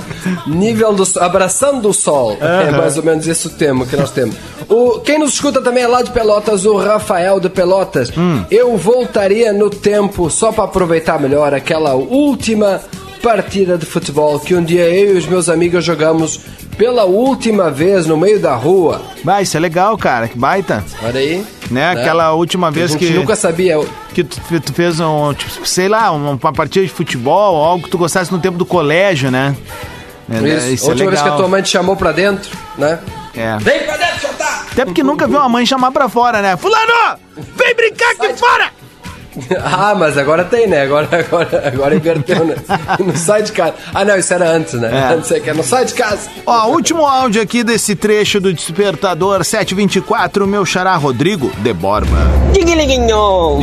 nível 0.47 0.93
do 0.93 1.05
abraçando 1.21 1.89
o 1.89 1.95
sol. 1.95 2.37
É 2.41 2.71
mais 2.73 2.97
ou 2.97 3.03
menos 3.05 3.27
esse 3.29 3.47
o 3.47 3.51
tema 3.51 3.87
que 3.87 3.97
nós 3.97 4.11
temos. 4.11 4.35
O, 4.69 4.99
quem 5.01 5.19
nos 5.19 5.35
escuta 5.35 5.61
também 5.63 5.85
é 5.85 5.89
lá 5.89 6.03
de 6.03 6.11
Pelotas, 6.11 6.67
o 6.67 6.77
Rafael 6.77 7.39
de 7.39 7.49
Pelotas. 7.49 8.11
Eu 8.51 8.77
voltaria 8.77 9.53
no 9.53 9.71
tempo 9.71 10.29
só 10.29 10.51
para 10.51 10.65
aproveitar 10.65 11.21
melhor 11.21 11.55
aquela 11.55 11.95
última 11.95 12.81
partida 13.23 13.79
de 13.79 13.87
futebol 13.87 14.39
que 14.39 14.55
um 14.55 14.63
dia 14.63 14.85
eu 14.91 15.15
e 15.15 15.19
os 15.19 15.27
meus 15.27 15.49
amigos 15.49 15.83
jogamos 15.83 16.41
pela 16.77 17.05
última 17.05 17.71
vez 17.71 18.07
no 18.07 18.17
meio 18.17 18.39
da 18.41 18.55
rua. 18.55 19.01
Vai, 19.25 19.43
isso 19.43 19.57
é 19.57 19.61
legal, 19.61 19.97
cara. 19.97 20.29
Que 20.29 20.37
baita. 20.39 20.85
Olha 21.03 21.21
aí. 21.21 21.45
né? 21.71 21.91
Aquela 21.93 22.33
última 22.35 22.69
A 22.69 22.71
vez 22.71 22.91
gente 22.93 23.07
que, 23.07 23.13
nunca 23.13 23.35
sabia. 23.37 23.79
que 24.13 24.23
tu, 24.25 24.41
tu 24.61 24.73
fez 24.73 25.01
um, 25.01 25.33
tipo, 25.35 25.67
sei 25.67 25.89
lá, 25.89 26.11
uma, 26.11 26.31
uma 26.33 26.53
partida 26.53 26.85
de 26.85 26.93
futebol, 26.93 27.65
algo 27.65 27.85
que 27.85 27.91
tu 27.91 27.99
gostasse 27.99 28.33
no 28.33 28.39
tempo 28.39 28.59
do 28.59 28.67
colégio, 28.67 29.31
né? 29.31 29.57
É, 30.31 30.71
Isso. 30.71 30.87
a 30.87 30.91
última 30.91 31.11
vez 31.11 31.23
que 31.23 31.29
a 31.29 31.33
tua 31.33 31.49
mãe 31.49 31.63
te 31.63 31.69
chamou 31.69 31.97
pra 31.97 32.11
dentro, 32.11 32.51
né? 32.79 32.99
É. 33.37 33.57
Vem 33.59 33.81
pra 33.85 33.97
dentro, 33.97 34.21
jantar! 34.23 34.67
Até 34.73 34.85
porque 34.87 35.03
nunca 35.03 35.27
viu 35.27 35.39
uma 35.39 35.49
mãe 35.49 35.67
chamar 35.67 35.91
pra 35.91 36.09
fora, 36.09 36.41
né? 36.41 36.57
Fulano! 36.57 37.19
Vem 37.37 37.75
brincar 37.75 38.11
aqui 38.13 38.33
fora! 38.35 38.71
Ah, 39.63 39.95
mas 39.97 40.17
agora 40.17 40.45
tem, 40.45 40.67
né? 40.67 40.83
Agora, 40.83 41.09
agora, 41.13 41.63
agora 41.67 41.95
inverteu, 41.97 42.45
né? 42.45 42.55
Não 43.01 43.17
sai 43.17 43.43
de 43.43 43.53
casa. 43.53 43.75
Ah, 43.93 44.05
não, 44.05 44.17
isso 44.17 44.33
era 44.33 44.49
antes, 44.51 44.75
né? 44.75 44.91
É. 44.93 45.15
Antes 45.15 45.31
é 45.33 45.41
que 45.41 45.53
não 45.53 45.63
sai 45.65 45.85
de 45.85 45.95
casa. 45.95 46.29
Ó, 46.47 46.69
último 46.69 47.05
áudio 47.05 47.43
aqui 47.43 47.65
desse 47.65 47.95
trecho 47.97 48.41
do 48.41 48.53
Despertador 48.53 49.45
724, 49.45 50.47
meu 50.47 50.65
xará 50.65 50.95
Rodrigo 50.97 51.51
de 51.59 51.73
Borba. 51.73 52.17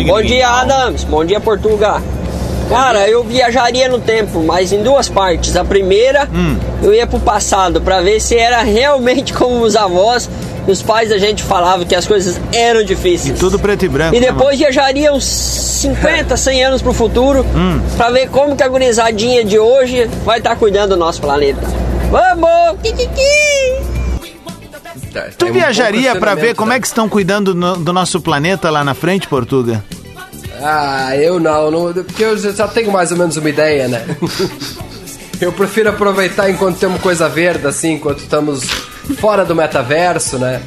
Bom 0.06 0.22
dia, 0.22 0.50
Adams. 0.50 1.04
Bom 1.06 1.24
dia, 1.25 1.40
Portugal. 1.40 2.01
Cara, 2.70 3.08
eu 3.10 3.24
viajaria 3.24 3.90
no 3.90 4.00
tempo, 4.00 4.42
mas 4.44 4.72
em 4.72 4.82
duas 4.82 5.10
partes. 5.10 5.56
A 5.58 5.63
primeira, 5.66 6.28
Hum. 6.34 6.58
eu 6.82 6.94
ia 6.94 7.06
pro 7.06 7.20
passado 7.20 7.82
pra 7.82 8.00
ver 8.01 8.20
se 8.22 8.36
era 8.38 8.62
realmente 8.62 9.34
como 9.34 9.62
os 9.62 9.75
avós 9.75 10.30
os 10.68 10.82
pais 10.82 11.10
da 11.10 11.18
gente 11.18 11.44
falavam 11.44 11.86
que 11.86 11.96
as 11.96 12.06
coisas 12.06 12.39
eram 12.53 12.84
difíceis. 12.84 13.39
Tudo 13.39 13.58
preto 13.60 13.86
e 13.86 13.89
branco. 13.89 14.15
E 14.15 14.20
né, 14.20 14.27
depois 14.27 14.58
viajaria 14.58 15.12
uns 15.13 15.24
50, 15.25 16.36
100 16.38 16.63
anos 16.65 16.82
pro 16.82 16.94
futuro 16.94 17.44
Hum. 17.56 17.82
pra 17.98 18.10
ver 18.12 18.30
como 18.30 18.56
que 18.56 18.63
a 18.63 18.68
gurizadinha 18.68 19.44
de 19.44 19.58
hoje 19.60 20.06
vai 20.24 20.38
estar 20.38 20.56
cuidando 20.56 20.91
do 20.91 20.98
nosso 20.98 21.20
planeta. 21.22 21.62
Vamos! 22.12 22.80
Kikiki! 22.84 23.91
Tu 25.38 25.51
viajaria 25.51 26.15
pra 26.15 26.36
ver 26.36 26.56
como 26.56 26.72
é 26.74 26.80
que 26.80 26.88
estão 26.88 27.10
cuidando 27.10 27.53
no- 27.53 27.75
do 27.77 27.91
nosso 27.91 28.22
planeta 28.22 28.70
lá 28.70 28.84
na 28.84 28.94
frente, 28.94 29.27
Portuga? 29.27 29.84
Ah, 30.63 31.15
eu 31.18 31.39
não, 31.39 31.72
não, 31.72 31.94
porque 31.94 32.24
eu 32.24 32.38
já 32.38 32.68
tenho 32.68 32.91
mais 32.91 33.12
ou 33.12 33.18
menos 33.18 33.36
uma 33.36 33.50
ideia, 33.50 33.88
né? 33.88 34.06
Eu 35.41 35.51
prefiro 35.51 35.89
aproveitar 35.89 36.51
enquanto 36.51 36.77
temos 36.77 37.01
coisa 37.01 37.27
verde, 37.27 37.65
assim, 37.65 37.94
enquanto 37.94 38.20
estamos 38.20 38.62
fora 39.13 39.44
do 39.46 39.56
metaverso, 39.56 40.38
né? 40.38 40.62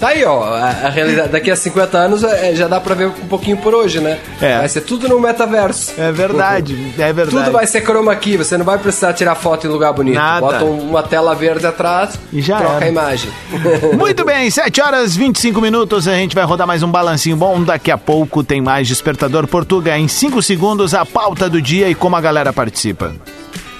Tá 0.00 0.08
aí, 0.08 0.24
ó, 0.24 0.42
a, 0.42 0.68
a 0.68 0.88
realidade. 0.88 1.28
Daqui 1.28 1.48
a 1.48 1.54
50 1.54 1.96
anos 1.96 2.24
é, 2.24 2.54
já 2.56 2.66
dá 2.66 2.80
pra 2.80 2.92
ver 2.94 3.06
um 3.06 3.28
pouquinho 3.28 3.56
por 3.58 3.72
hoje, 3.72 4.00
né? 4.00 4.18
É. 4.40 4.58
Vai 4.58 4.68
ser 4.68 4.80
tudo 4.80 5.08
no 5.08 5.20
metaverso. 5.20 5.92
É 5.96 6.10
verdade, 6.10 6.74
é 6.98 7.12
verdade. 7.12 7.30
Tudo 7.30 7.52
vai 7.52 7.66
ser 7.68 7.82
chroma 7.82 8.16
key, 8.16 8.36
você 8.36 8.56
não 8.58 8.64
vai 8.64 8.78
precisar 8.78 9.12
tirar 9.12 9.36
foto 9.36 9.66
em 9.66 9.70
lugar 9.70 9.92
bonito. 9.92 10.16
Nada. 10.16 10.40
Bota 10.40 10.64
um- 10.64 10.90
uma 10.90 11.02
tela 11.04 11.34
verde 11.36 11.66
atrás 11.66 12.18
E 12.32 12.40
já 12.42 12.58
troca 12.58 12.76
era. 12.76 12.84
a 12.86 12.88
imagem. 12.88 13.30
Muito 13.96 14.24
bem, 14.24 14.50
7 14.50 14.80
horas 14.80 15.14
25 15.14 15.60
minutos. 15.60 16.08
A 16.08 16.14
gente 16.14 16.34
vai 16.34 16.44
rodar 16.44 16.66
mais 16.66 16.82
um 16.82 16.90
balancinho 16.90 17.36
bom. 17.36 17.62
Daqui 17.62 17.90
a 17.90 17.98
pouco 17.98 18.42
tem 18.42 18.60
mais 18.60 18.88
Despertador 18.88 19.46
Portuga. 19.46 19.96
Em 19.96 20.08
5 20.08 20.42
segundos, 20.42 20.94
a 20.94 21.06
pauta 21.06 21.48
do 21.48 21.62
dia 21.62 21.88
e 21.88 21.94
como 21.94 22.16
a 22.16 22.20
galera 22.20 22.52
participa. 22.52 23.12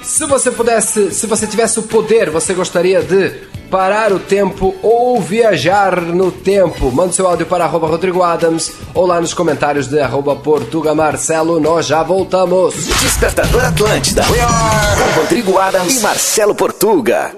Se 0.02 0.26
você 0.26 0.50
pudesse, 0.50 1.10
se 1.12 1.26
você 1.26 1.46
tivesse 1.46 1.78
o 1.78 1.82
poder, 1.82 2.28
você 2.30 2.52
gostaria 2.54 3.00
de 3.02 3.32
parar 3.72 4.12
o 4.12 4.18
tempo 4.18 4.74
ou 4.82 5.18
viajar 5.18 5.98
no 6.02 6.30
tempo? 6.30 6.92
Mande 6.92 7.14
seu 7.14 7.26
áudio 7.26 7.46
para 7.46 7.64
arroba 7.64 7.86
Rodrigo 7.86 8.22
Adams 8.22 8.70
ou 8.92 9.06
lá 9.06 9.18
nos 9.18 9.32
comentários 9.32 9.86
de 9.86 9.98
arroba 9.98 10.36
Portuga 10.36 10.94
Marcelo. 10.94 11.58
Nós 11.58 11.86
já 11.86 12.02
voltamos. 12.02 12.74
Despertador 12.74 13.64
Atlântida. 13.64 14.24
Com 14.24 15.20
Rodrigo 15.20 15.58
Adams 15.58 15.96
e 15.96 16.00
Marcelo 16.00 16.54
Portuga. 16.54 17.32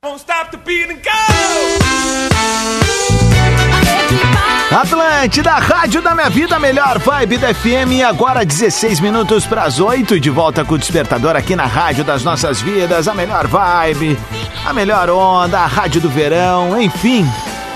Atlântida, 4.75 5.53
Rádio 5.53 6.03
da 6.03 6.17
Minha 6.17 6.29
Vida, 6.29 6.59
melhor 6.59 6.99
vibe 6.99 7.39
da 7.39 7.55
FM. 7.55 8.03
Agora 8.05 8.45
16 8.45 8.99
minutos 8.99 9.47
para 9.47 9.63
as 9.63 9.79
8. 9.79 10.19
De 10.19 10.31
volta 10.31 10.65
com 10.65 10.75
o 10.75 10.79
Despertador 10.79 11.37
aqui 11.37 11.55
na 11.55 11.65
Rádio 11.65 12.03
das 12.03 12.25
Nossas 12.25 12.61
Vidas. 12.61 13.07
A 13.07 13.15
melhor 13.15 13.47
vibe, 13.47 14.19
a 14.67 14.73
melhor 14.73 15.09
onda, 15.11 15.61
a 15.61 15.67
Rádio 15.67 16.01
do 16.01 16.11
Verão, 16.11 16.81
enfim. 16.81 17.25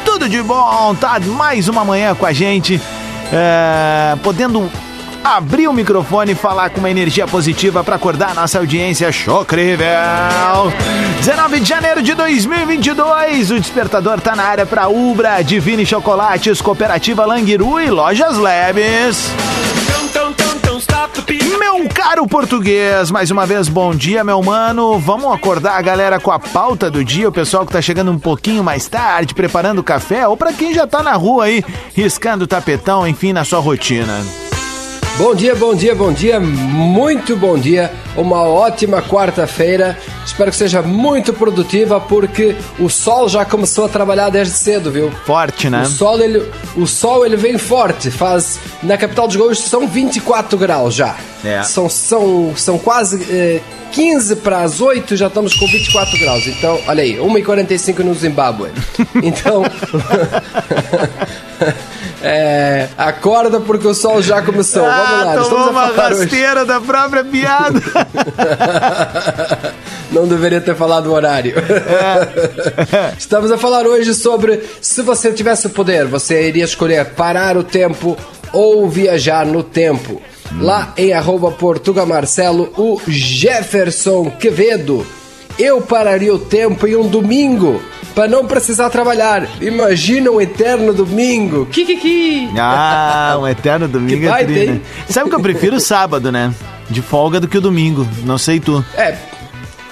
Tudo 0.05 0.29
de 0.29 0.43
bom, 0.43 0.93
tá? 0.97 1.21
Mais 1.21 1.69
uma 1.69 1.85
manhã 1.85 2.17
com 2.17 2.27
a 2.27 2.33
gente. 2.33 2.81
é, 3.33 4.17
podendo 4.21 4.69
abrir 5.23 5.69
o 5.69 5.73
microfone 5.73 6.33
e 6.33 6.35
falar 6.35 6.71
com 6.71 6.79
uma 6.79 6.91
energia 6.91 7.27
positiva 7.27 7.85
para 7.85 7.97
acordar 7.97 8.35
nossa 8.35 8.59
audiência 8.59 9.11
chocrível. 9.13 9.87
19 11.21 11.61
de 11.61 11.69
janeiro 11.69 12.03
de 12.03 12.15
2022, 12.15 13.51
o 13.51 13.61
despertador 13.61 14.21
tá 14.21 14.35
na 14.35 14.45
área 14.45 14.67
para 14.67 14.89
Ubra, 14.89 15.43
Divine 15.43 15.85
Chocolates, 15.85 16.61
Cooperativa 16.61 17.25
Languiru 17.25 17.81
e 17.81 17.91
Lojas 17.91 18.39
Leves. 18.39 19.31
Meu 21.59 21.89
caro 21.89 22.27
português, 22.27 23.11
mais 23.11 23.31
uma 23.31 23.45
vez, 23.45 23.69
bom 23.69 23.95
dia, 23.95 24.25
meu 24.25 24.43
mano. 24.43 24.99
Vamos 24.99 25.33
acordar 25.33 25.77
a 25.77 25.83
galera 25.83 26.19
com 26.19 26.31
a 26.31 26.39
pauta 26.39 26.91
do 26.91 27.05
dia, 27.05 27.29
o 27.29 27.33
pessoal 27.33 27.67
que 27.67 27.73
tá 27.73 27.83
chegando 27.83 28.11
um 28.11 28.19
pouquinho 28.19 28.65
mais 28.65 28.89
tarde, 28.89 29.35
preparando 29.35 29.83
café, 29.83 30.27
ou 30.27 30.37
para 30.37 30.53
quem 30.53 30.73
já 30.73 30.87
tá 30.87 31.03
na 31.03 31.13
rua 31.13 31.45
aí, 31.45 31.65
riscando 31.95 32.45
o 32.45 32.49
tapetão, 32.49 33.07
enfim, 33.07 33.33
na 33.33 33.45
sua 33.45 33.61
rotina. 33.61 34.48
Bom 35.19 35.35
dia, 35.35 35.53
bom 35.53 35.75
dia, 35.75 35.97
bom 35.97 36.13
dia, 36.13 36.39
muito 36.39 37.37
bom 37.37 37.59
dia. 37.59 37.91
Uma 38.17 38.43
ótima 38.43 39.03
quarta-feira. 39.03 39.99
Espero 40.25 40.49
que 40.49 40.57
seja 40.57 40.81
muito 40.81 41.33
produtiva 41.33 42.01
porque 42.01 42.55
o 42.79 42.89
sol 42.89 43.29
já 43.29 43.45
começou 43.45 43.87
a 43.87 43.89
trabalhar 43.89 44.31
desde 44.31 44.55
cedo, 44.55 44.93
viu? 44.93 45.11
Forte, 45.27 45.69
né? 45.69 45.83
O 45.83 45.87
sol, 45.87 46.21
ele, 46.21 46.49
o 46.77 46.87
sol 46.87 47.27
ele 47.27 47.37
vem 47.37 47.59
forte, 47.59 48.13
faz 48.13 48.61
na 48.81 48.97
capital 48.97 49.27
dos 49.27 49.35
Gaúchos 49.35 49.65
são 49.65 49.89
24 49.89 50.57
graus 50.57 50.95
já. 50.95 51.17
É. 51.45 51.65
São, 51.65 51.89
são, 51.89 52.53
são 52.57 52.79
quase 52.79 53.21
eh, 53.29 53.61
15 53.91 54.37
para 54.37 54.61
as 54.61 54.81
8, 54.81 55.17
já 55.17 55.27
estamos 55.27 55.53
com 55.55 55.67
24 55.67 56.17
graus. 56.17 56.47
Então, 56.47 56.81
olha 56.87 57.03
aí, 57.03 57.17
1h45 57.17 57.99
no 58.05 58.15
Zimbábue. 58.15 58.71
Então, 59.21 59.65
é, 62.23 62.89
acorda 62.97 63.61
porque 63.61 63.87
o 63.87 63.95
sol 63.95 64.21
já 64.21 64.43
começou. 64.43 64.83
Vamos 64.83 64.97
lá, 64.97 65.35
ah, 65.35 65.45
tomou 65.45 65.71
uma 65.71 65.85
a 65.85 65.89
falar 65.89 66.13
hoje. 66.13 66.21
rasteira 66.23 66.65
da 66.65 66.81
própria 66.81 67.25
piada. 67.25 67.81
Não 70.11 70.27
deveria 70.27 70.61
ter 70.61 70.75
falado 70.75 71.07
o 71.07 71.13
horário. 71.13 71.55
É. 71.59 73.15
Estamos 73.19 73.53
a 73.53 73.59
falar 73.59 73.87
hoje 73.87 74.15
sobre 74.15 74.63
se 74.81 75.03
você 75.03 75.33
tivesse 75.33 75.67
o 75.67 75.71
poder, 75.71 76.07
você 76.07 76.49
iria 76.49 76.65
escolher 76.65 77.05
parar 77.11 77.57
o 77.57 77.63
tempo 77.63 78.17
ou 78.53 78.89
viajar 78.89 79.47
no 79.47 79.63
tempo. 79.63 80.21
Lá 80.61 80.95
em 80.97 81.13
arroba 81.13 81.51
Portuga 81.51 82.07
Marcelo, 82.07 82.73
o 82.77 82.99
Jefferson 83.07 84.31
Quevedo. 84.31 85.07
Eu 85.59 85.81
pararia 85.81 86.33
o 86.33 86.39
tempo 86.39 86.87
em 86.87 86.95
um 86.97 87.09
domingo 87.09 87.83
para 88.15 88.29
não 88.29 88.47
precisar 88.47 88.91
trabalhar. 88.91 89.47
Imagina 89.61 90.31
um 90.31 90.41
eterno 90.41 90.93
domingo. 90.93 91.67
Kikiki. 91.67 92.49
ah, 92.59 93.37
um 93.41 93.47
eterno 93.47 93.87
domingo 93.89 94.21
Que 94.21 94.27
é 94.27 94.31
baita, 94.31 94.53
tri, 94.53 94.67
né? 94.67 94.73
hein? 94.75 94.83
Sabe 95.09 95.29
que 95.31 95.37
eu 95.37 95.41
prefiro 95.41 95.77
o 95.77 95.81
sábado, 95.81 96.31
né? 96.33 96.53
De 96.89 97.03
folga 97.03 97.39
do 97.41 97.47
que 97.49 97.59
o 97.59 97.61
domingo. 97.61 98.07
Não 98.25 98.39
sei 98.39 98.61
tu. 98.61 98.85
É, 98.97 99.17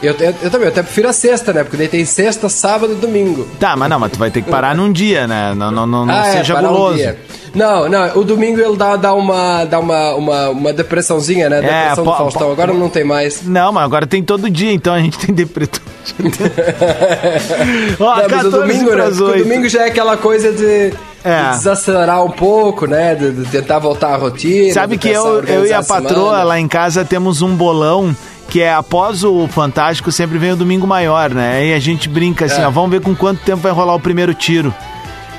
eu, 0.02 0.14
eu, 0.18 0.34
eu 0.42 0.50
também, 0.50 0.66
eu 0.66 0.72
até 0.72 0.82
prefiro 0.82 1.08
a 1.08 1.12
sexta, 1.12 1.52
né? 1.52 1.62
Porque 1.64 1.76
daí 1.76 1.88
tem 1.88 2.04
sexta, 2.04 2.48
sábado 2.48 2.92
e 2.92 2.96
domingo. 2.96 3.46
Tá, 3.58 3.74
mas 3.76 3.88
não, 3.88 3.98
mas 3.98 4.12
tu 4.12 4.18
vai 4.18 4.30
ter 4.30 4.42
que 4.42 4.50
parar 4.50 4.74
num 4.74 4.92
dia, 4.92 5.26
né? 5.26 5.54
Não, 5.54 5.70
não, 5.70 5.86
não, 5.86 6.04
não 6.06 6.14
Ah, 6.14 6.28
é, 6.28 6.32
seja 6.38 6.58
um 6.58 6.62
guloso. 6.66 6.96
dia. 6.96 7.18
Não, 7.54 7.88
não, 7.88 8.18
o 8.18 8.24
domingo 8.24 8.60
ele 8.60 8.76
dá, 8.76 8.96
dá, 8.96 9.14
uma, 9.14 9.64
dá 9.64 9.78
uma, 9.78 10.14
uma, 10.14 10.48
uma 10.50 10.72
depressãozinha, 10.74 11.48
né? 11.48 11.62
Depressão 11.62 12.04
po- 12.04 12.10
do 12.10 12.16
Faustão. 12.18 12.52
Agora 12.52 12.74
não 12.74 12.90
tem 12.90 13.02
mais. 13.04 13.40
Não, 13.42 13.72
mas 13.72 13.84
agora 13.84 14.06
tem 14.06 14.22
todo 14.22 14.50
dia, 14.50 14.72
então 14.72 14.92
a 14.92 15.00
gente 15.00 15.18
tem 15.18 15.34
depressão. 15.34 15.80
Ó, 17.98 18.04
Não, 18.04 18.16
mas 18.16 18.26
14 18.26 18.46
o 18.48 18.50
domingo, 18.50 18.94
né? 18.94 19.04
o 19.08 19.24
8. 19.24 19.42
domingo 19.44 19.68
já 19.68 19.82
é 19.84 19.88
aquela 19.88 20.16
coisa 20.16 20.52
de, 20.52 20.92
É. 21.24 21.42
de 21.44 21.56
desacelerar 21.56 22.22
um 22.24 22.30
pouco, 22.30 22.86
né? 22.86 23.14
De, 23.14 23.30
de 23.32 23.44
tentar 23.50 23.78
voltar 23.78 24.08
à 24.14 24.16
rotina. 24.16 24.72
Sabe 24.72 24.98
que 24.98 25.08
eu, 25.08 25.42
eu 25.44 25.66
e 25.66 25.72
a 25.72 25.82
patroa 25.82 26.42
lá 26.42 26.60
em 26.60 26.68
casa 26.68 27.04
temos 27.04 27.42
um 27.42 27.54
bolão 27.54 28.14
que 28.48 28.60
é 28.62 28.72
após 28.72 29.24
o 29.24 29.46
Fantástico 29.48 30.10
sempre 30.12 30.38
vem 30.38 30.52
o 30.52 30.56
domingo 30.56 30.86
maior, 30.86 31.30
né? 31.30 31.66
E 31.66 31.74
a 31.74 31.78
gente 31.78 32.08
brinca 32.08 32.44
assim, 32.46 32.62
É. 32.62 32.66
ó, 32.66 32.70
vamos 32.70 32.90
ver 32.90 33.00
com 33.00 33.14
quanto 33.14 33.40
tempo 33.42 33.62
vai 33.62 33.72
rolar 33.72 33.94
o 33.94 34.00
primeiro 34.00 34.32
tiro. 34.34 34.72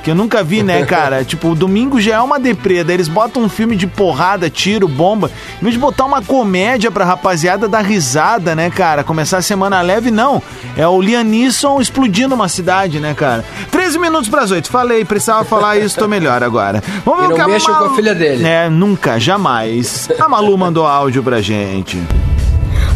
Que 0.04 0.12
eu 0.12 0.16
nunca 0.16 0.42
vi, 0.42 0.64
né, 0.64 0.84
cara? 0.88 1.26
tipo, 1.26 1.50
o 1.50 1.56
domingo 1.56 2.00
já 2.00 2.16
é 2.16 2.22
uma 2.22 2.40
deprê, 2.40 2.82
daí 2.82 2.96
eles 2.96 3.10
botam 3.10 3.44
um 3.44 3.50
filme 3.50 3.76
de 3.76 3.86
porrada, 3.86 4.50
tiro, 4.50 4.88
bomba. 4.88 5.30
Em 5.60 5.64
vez 5.64 5.74
de 5.74 5.80
botar 5.82 6.06
uma 6.06 6.22
comédia 6.22 6.90
pra 6.90 7.04
rapaziada 7.04 7.68
dar 7.68 7.82
risada, 7.84 8.56
né, 8.56 8.70
cara? 8.70 9.04
Começar 9.04 9.40
a 9.40 9.42
semana 9.42 9.82
leve, 9.82 10.10
não. 10.10 10.42
É 10.78 10.88
o 10.88 11.02
Liam 11.02 11.24
Neeson 11.24 11.82
explodindo 11.82 12.36
uma 12.36 12.48
cidade, 12.48 13.00
né, 13.02 13.14
cara? 13.14 13.44
13 13.70 14.00
minutos 14.00 14.30
pras 14.30 14.50
8. 14.50 14.70
Falei, 14.70 15.04
precisava 15.04 15.44
falar 15.44 15.78
isso, 15.78 15.98
tô 16.00 16.08
melhor 16.08 16.42
agora. 16.42 16.82
Vamos 17.04 17.28
ver 17.28 17.34
o 17.34 17.36
que 17.36 17.46
mexam 17.52 17.76
com 17.76 17.84
a 17.86 17.96
filha 17.96 18.16
dele. 18.16 18.46
É, 18.48 18.70
nunca, 18.70 19.20
jamais. 19.20 20.08
A 20.18 20.30
Malu 20.30 20.58
mandou 20.58 20.88
áudio 20.88 21.22
pra 21.22 21.42
gente. 21.42 22.02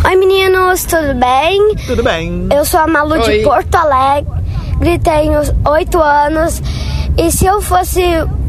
Oi 0.05 0.15
meninos, 0.15 0.83
tudo 0.85 1.13
bem? 1.15 1.75
Tudo 1.87 2.03
bem. 2.03 2.47
Eu 2.53 2.65
sou 2.65 2.79
a 2.79 2.87
Malu 2.87 3.13
Oi. 3.13 3.21
de 3.39 3.43
Porto 3.43 3.75
Alegre, 3.75 4.99
tenho 5.03 5.39
8 5.65 6.01
anos 6.01 6.61
E 7.17 7.31
se 7.31 7.45
eu 7.45 7.61
fosse 7.61 8.01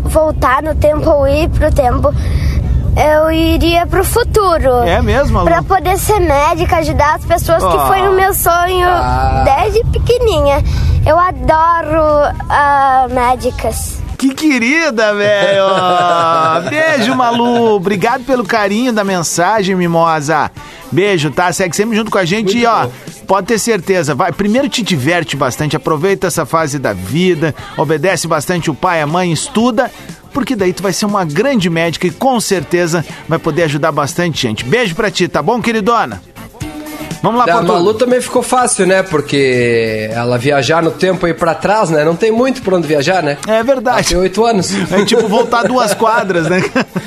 voltar 0.05 0.62
no 0.62 0.75
tempo 0.75 1.09
ou 1.11 1.27
ir 1.29 1.49
pro 1.51 1.73
tempo, 1.73 2.12
eu 2.97 3.31
iria 3.31 3.87
pro 3.87 4.05
futuro. 4.05 4.83
É 4.85 5.01
mesmo, 5.03 5.35
Malu? 5.35 5.47
Pra 5.47 5.62
poder 5.62 5.99
ser 5.99 6.21
médica, 6.21 6.77
ajudar 6.77 7.17
as 7.17 7.25
pessoas, 7.25 7.62
Oh. 7.62 7.71
que 7.71 7.79
foi 7.87 8.09
o 8.09 8.12
meu 8.12 8.33
sonho 8.35 8.87
Ah. 8.88 9.45
desde 9.45 9.83
pequenininha. 9.91 10.62
Eu 11.05 11.19
adoro 11.19 12.33
ah, 12.49 13.07
médicas. 13.11 14.02
Que 14.23 14.33
querida, 14.33 15.13
velho! 15.17 15.65
Beijo, 16.71 17.13
Malu! 17.13 17.75
Obrigado 17.75 18.23
pelo 18.23 18.45
carinho 18.45 18.93
da 18.93 19.03
mensagem, 19.03 19.75
mimosa. 19.75 20.49
Beijo, 20.93 21.33
tá? 21.33 21.53
Segue 21.53 21.75
sempre 21.75 21.97
junto 21.97 22.09
com 22.09 22.19
a 22.19 22.25
gente 22.25 22.57
e, 22.57 22.65
ó, 22.65 22.87
pode 23.27 23.49
ter 23.49 23.59
certeza. 23.59 24.15
Vai, 24.15 24.31
primeiro 24.31 24.69
te 24.69 24.81
diverte 24.81 25.37
bastante, 25.37 25.75
aproveita 25.75 26.29
essa 26.29 26.47
fase 26.47 26.79
da 26.79 26.93
vida, 26.93 27.53
obedece 27.77 28.29
bastante 28.29 28.71
o 28.71 28.75
pai, 28.77 29.03
a 29.03 29.09
mãe, 29.09 29.33
estuda, 29.33 29.91
porque 30.33 30.55
daí 30.55 30.73
tu 30.73 30.85
vai 30.85 30.93
ser 30.93 31.07
uma 31.07 31.25
grande 31.25 31.69
médica 31.69 32.07
e 32.07 32.11
com 32.13 32.39
certeza 32.39 33.05
vai 33.29 33.41
poder 33.41 33.65
ajudar 33.65 33.91
bastante 33.91 34.41
gente. 34.43 34.65
Beijo 34.65 34.95
pra 34.95 35.11
ti, 35.11 35.27
tá 35.27 35.43
bom, 35.43 35.61
queridona? 35.61 36.23
Vamos 37.23 37.39
lá, 37.39 37.47
Da 37.47 37.53
Portugal. 37.55 37.77
Malu 37.77 37.95
também 37.95 38.21
ficou 38.21 38.43
fácil, 38.43 38.87
né? 38.87 39.03
Porque 39.03 40.11
ela 40.13 40.37
viajar 40.37 40.83
no 40.83 40.91
tempo 40.91 41.27
ir 41.29 41.35
pra 41.37 41.55
trás, 41.55 41.89
né? 41.91 42.05
Não 42.05 42.17
tem 42.17 42.33
muito 42.33 42.63
pra 42.63 42.77
onde 42.77 42.89
viajar, 42.89 43.23
né? 43.23 43.39
É 43.47 43.53
Ela 43.53 43.63
verdade. 43.63 44.09
tem 44.09 44.17
oito 44.19 44.45
anos. 44.45 44.71
É 44.93 45.05
tipo 45.05 45.27
voltar 45.29 45.63
duas 45.67 45.95
quadras, 45.95 46.49
né? 46.49 46.63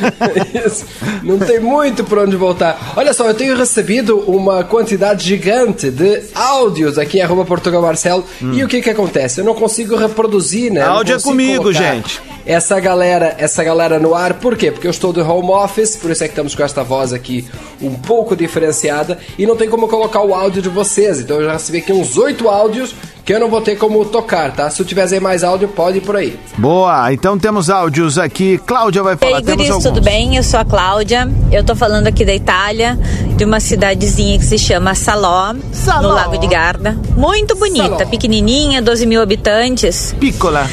Isso. 0.66 0.86
Não 1.24 1.38
tem 1.38 1.60
muito 1.60 2.04
por 2.04 2.20
onde 2.20 2.36
voltar. 2.36 2.94
Olha 2.96 3.14
só, 3.14 3.28
eu 3.28 3.34
tenho 3.34 3.56
recebido 3.58 4.20
uma 4.20 4.64
quantidade 4.64 5.24
gigante 5.28 5.92
de 5.92 6.22
áudios 6.34 6.98
aqui 6.98 7.20
em 7.20 7.22
arroba 7.22 7.44
Portugal 7.46 7.82
Marcelo. 7.82 8.24
E 8.42 8.64
o 8.64 8.68
que 8.68 8.82
que 8.82 8.90
acontece? 8.90 9.42
Eu 9.42 9.46
não 9.46 9.54
consigo 9.54 9.96
reproduzir, 9.96 10.72
né? 10.72 10.82
Áudio 10.84 11.16
é 11.18 11.20
comigo, 11.20 11.72
gente. 11.74 12.22
Essa 12.46 12.80
galera, 12.80 13.36
essa 13.40 13.64
galera 13.64 13.98
no 13.98 14.14
ar, 14.14 14.36
por 14.36 14.56
quê? 14.56 14.70
Porque 14.72 14.86
eu 14.86 14.92
estou 14.92 15.12
de 15.12 15.20
home 15.20 15.50
office, 15.50 15.96
por 15.96 16.12
isso 16.12 16.24
é 16.24 16.28
que 16.28 16.34
estamos 16.34 16.54
com 16.54 16.62
esta 16.64 16.84
voz 16.84 17.12
aqui 17.12 17.44
um 17.82 17.96
pouco 17.96 18.36
diferenciada 18.36 19.18
e 19.38 19.48
não 19.48 19.56
tem 19.56 19.68
como 19.68 19.88
colocar 19.88 20.05
o 20.22 20.34
áudio 20.34 20.62
de 20.62 20.70
vocês. 20.70 21.20
Então 21.20 21.38
eu 21.38 21.46
já 21.46 21.54
recebi 21.54 21.80
aqui 21.80 21.94
uns 21.94 22.18
oito 22.18 22.48
áudios 22.50 22.94
que 23.26 23.34
eu 23.34 23.40
não 23.40 23.50
vou 23.50 23.60
ter 23.60 23.76
como 23.76 24.06
tocar, 24.06 24.52
tá? 24.54 24.70
Se 24.70 24.86
tiver 24.86 25.20
mais 25.20 25.44
áudio, 25.44 25.68
pode 25.68 25.98
ir 25.98 26.02
por 26.02 26.16
aí. 26.16 26.40
Boa, 26.58 27.12
então 27.12 27.40
temos 27.40 27.72
áudios 27.72 28.20
aqui. 28.20 28.60
Cláudia 28.60 29.02
vai 29.02 29.18
falar. 29.18 29.40
Ei, 29.40 29.44
temos 29.44 29.56
guris, 29.56 29.70
alguns. 29.72 29.84
tudo 29.84 30.02
bem? 30.02 30.36
Eu 30.36 30.44
sou 30.44 30.60
a 30.60 30.66
Cláudia. 30.66 31.28
Eu 31.52 31.64
tô 31.64 31.76
falando 31.76 32.06
aqui 32.06 32.24
da 32.24 32.36
Itália, 32.36 32.98
de 33.36 33.44
uma 33.44 33.60
cidadezinha 33.60 34.38
que 34.38 34.46
se 34.46 34.60
chama 34.60 34.94
Salò, 34.94 35.56
Salò. 35.74 36.10
no 36.10 36.14
Lago 36.14 36.38
de 36.38 36.48
Garda. 36.48 36.96
Muito 37.18 37.56
bonita, 37.56 37.98
Salò. 37.98 38.10
pequenininha, 38.10 38.80
12 38.82 39.08
mil 39.08 39.22
habitantes. 39.22 40.14
Piccola. 40.20 40.70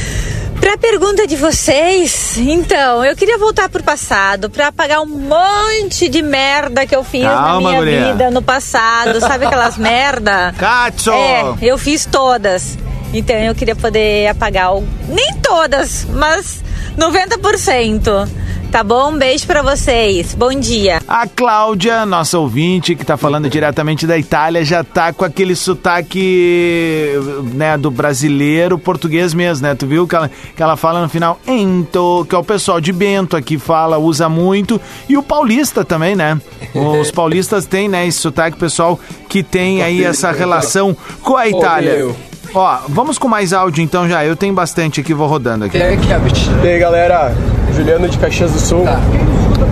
Pra 0.63 0.79
pergunta 0.79 1.27
de 1.27 1.35
vocês, 1.35 2.39
então, 2.39 3.05
eu 3.05 3.17
queria 3.17 3.37
voltar 3.37 3.69
pro 3.69 3.83
passado 3.83 4.49
pra 4.49 4.69
apagar 4.69 5.01
um 5.01 5.07
monte 5.07 6.09
de 6.09 6.23
merda 6.23 6.87
que 6.87 6.95
eu 6.95 7.03
fiz 7.03 7.25
Calma, 7.25 7.53
na 7.55 7.59
minha 7.59 7.79
guria. 7.81 8.13
vida 8.13 8.31
no 8.31 8.41
passado. 8.41 9.19
Sabe 9.19 9.45
aquelas 9.47 9.75
merda? 9.77 10.55
Cazzo! 10.57 11.11
É, 11.11 11.43
eu 11.61 11.77
fiz 11.77 12.07
todas. 12.07 12.79
Então 13.13 13.35
eu 13.35 13.57
queria 13.57 13.75
poder 13.75 14.29
apagar 14.29 14.73
o... 14.77 14.87
nem 15.09 15.35
todas, 15.43 16.07
mas 16.09 16.63
90%. 16.97 18.29
Tá 18.73 18.83
bom? 18.83 19.11
Um 19.11 19.19
beijo 19.19 19.47
pra 19.47 19.61
vocês. 19.61 20.35
Bom 20.35 20.51
dia. 20.55 21.03
A 21.07 21.27
Cláudia, 21.27 22.07
nossa 22.07 22.39
ouvinte, 22.39 22.95
que 22.95 23.05
tá 23.05 23.19
falando 23.19 23.51
diretamente 23.51 24.07
da 24.07 24.17
Itália, 24.17 24.65
já 24.65 24.83
tá 24.83 25.13
com 25.13 25.27
aquele 25.27 25.55
sotaque, 25.55 27.13
né, 27.53 27.77
do 27.77 27.91
brasileiro, 27.91 28.79
português 28.79 29.35
mesmo, 29.35 29.67
né? 29.67 29.75
Tu 29.75 29.87
viu 29.87 30.09
que 30.09 30.17
ela, 30.17 30.31
que 30.57 30.63
ela 30.63 30.75
fala 30.75 31.03
no 31.03 31.09
final, 31.11 31.39
ento, 31.47 32.27
que 32.27 32.35
é 32.35 32.39
o 32.39 32.43
pessoal 32.43 32.81
de 32.81 32.95
Bento 32.95 33.37
aqui 33.37 33.59
fala, 33.59 33.99
usa 33.99 34.27
muito, 34.27 34.81
e 35.07 35.19
o 35.19 35.23
paulista 35.23 35.85
também, 35.85 36.17
né? 36.17 36.41
Os 36.75 37.11
paulistas 37.13 37.67
têm, 37.67 37.91
né, 37.91 38.07
esse 38.07 38.21
sotaque, 38.21 38.57
pessoal, 38.57 38.99
que 39.29 39.43
tem 39.43 39.83
aí 39.83 40.03
essa 40.03 40.33
relação 40.33 40.97
com 41.21 41.37
a 41.37 41.47
Itália. 41.47 42.09
Ó, 42.55 42.79
vamos 42.89 43.19
com 43.19 43.29
mais 43.29 43.53
áudio 43.53 43.85
então 43.85 44.09
já, 44.09 44.25
eu 44.25 44.35
tenho 44.35 44.55
bastante 44.55 45.03
aqui, 45.03 45.13
vou 45.13 45.27
rodando 45.27 45.67
aqui. 45.67 45.77
É 45.77 45.95
que 45.95 46.11
a 46.11 46.19
bicha. 46.19 46.51
E 46.65 46.69
aí 46.69 46.79
galera, 46.79 47.35
Juliano 47.73 48.09
de 48.09 48.19
Caxias 48.19 48.51
do 48.53 48.59
Sul. 48.59 48.85
Tá. 48.85 49.01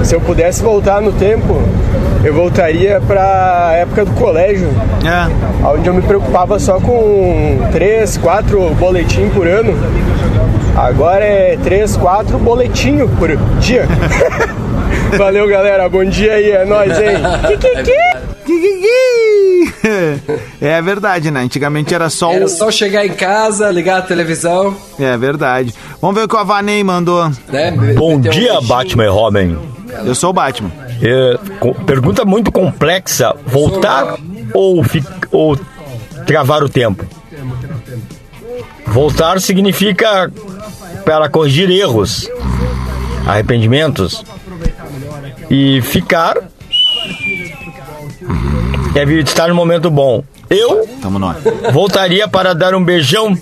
Se 0.04 0.14
eu 0.14 0.20
pudesse 0.20 0.62
voltar 0.62 1.00
no 1.00 1.12
tempo, 1.12 1.60
eu 2.24 2.32
voltaria 2.34 3.00
pra 3.06 3.72
época 3.74 4.04
do 4.04 4.12
colégio, 4.12 4.68
É. 5.04 5.66
onde 5.66 5.86
eu 5.88 5.94
me 5.94 6.02
preocupava 6.02 6.58
só 6.58 6.80
com 6.80 7.58
três, 7.72 8.16
quatro 8.16 8.70
boletim 8.78 9.28
por 9.28 9.46
ano. 9.46 9.74
Agora 10.76 11.24
é 11.24 11.58
três, 11.62 11.96
quatro 11.96 12.38
boletinho 12.38 13.08
por 13.08 13.28
dia. 13.60 13.86
Valeu 15.18 15.46
galera, 15.48 15.88
bom 15.88 16.04
dia 16.04 16.34
aí, 16.34 16.50
é 16.52 16.64
nóis, 16.64 16.92
hein? 16.98 17.16
É 20.60 20.80
verdade, 20.82 21.30
né? 21.30 21.40
Antigamente 21.40 21.94
era 21.94 22.10
só 22.10 22.32
Era 22.32 22.44
o. 22.44 22.48
só 22.48 22.70
chegar 22.70 23.06
em 23.06 23.14
casa, 23.14 23.70
ligar 23.70 23.98
a 23.98 24.02
televisão, 24.02 24.76
É 24.98 25.16
verdade. 25.16 25.74
Vamos 26.00 26.16
ver 26.16 26.24
o 26.24 26.28
que 26.28 26.34
o 26.34 26.38
Avanei 26.38 26.82
mandou. 26.84 27.28
né? 27.48 27.70
Bom 27.96 28.14
um 28.14 28.20
dia, 28.20 28.30
beijinho. 28.32 28.62
Batman 28.62 29.04
e 29.04 29.08
Robin. 29.08 29.58
Eu 30.04 30.14
sou 30.14 30.30
o 30.30 30.32
Batman. 30.32 30.70
É, 31.02 31.38
pergunta 31.86 32.24
muito 32.24 32.52
complexa. 32.52 33.34
Voltar 33.46 34.16
ou, 34.54 34.82
fi- 34.84 35.04
ou 35.30 35.58
travar 36.26 36.62
o 36.62 36.68
tempo? 36.68 37.04
Voltar 38.86 39.40
significa 39.40 40.30
para 41.04 41.28
corrigir 41.28 41.70
erros, 41.70 42.28
arrependimentos. 43.26 44.24
E 45.50 45.80
ficar 45.82 46.36
é 48.94 49.04
estar 49.20 49.48
no 49.48 49.54
momento 49.54 49.90
bom. 49.90 50.24
Eu 50.48 50.86
Tamo 51.00 51.18
nós. 51.18 51.36
voltaria 51.72 52.26
para 52.26 52.54
dar 52.54 52.74
um 52.74 52.82
beijão 52.84 53.38